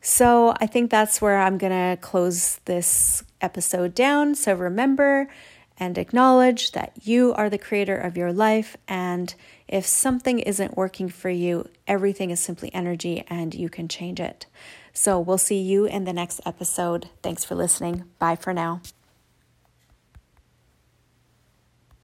So, 0.01 0.55
I 0.61 0.67
think 0.67 0.91
that's 0.91 1.21
where 1.21 1.39
I'm 1.39 1.59
going 1.59 1.73
to 1.73 2.01
close 2.01 2.61
this 2.67 3.25
episode 3.41 3.95
down. 3.95 4.37
So, 4.37 4.55
remember 4.55 5.29
and 5.77 5.99
acknowledge 5.99 6.73
that 6.73 6.93
you 7.03 7.35
are 7.35 7.51
the 7.51 7.59
creator 7.59 7.97
of 7.97 8.17
your 8.17 8.33
life 8.33 8.77
and 8.87 9.35
if 9.67 9.87
something 9.87 10.39
isn't 10.41 10.77
working 10.77 11.09
for 11.09 11.31
you, 11.31 11.69
everything 11.87 12.31
is 12.31 12.41
simply 12.41 12.73
energy 12.75 13.25
and 13.29 13.55
you 13.55 13.69
can 13.69 13.87
change 13.87 14.19
it. 14.19 14.47
So, 15.01 15.21
we'll 15.21 15.39
see 15.39 15.61
you 15.61 15.85
in 15.85 16.07
the 16.07 16.13
next 16.13 16.41
episode. 16.45 17.09
Thanks 17.23 17.45
for 17.45 17.55
listening. 17.55 18.03
Bye 18.19 18.35
for 18.35 18.53
now. 18.53 18.83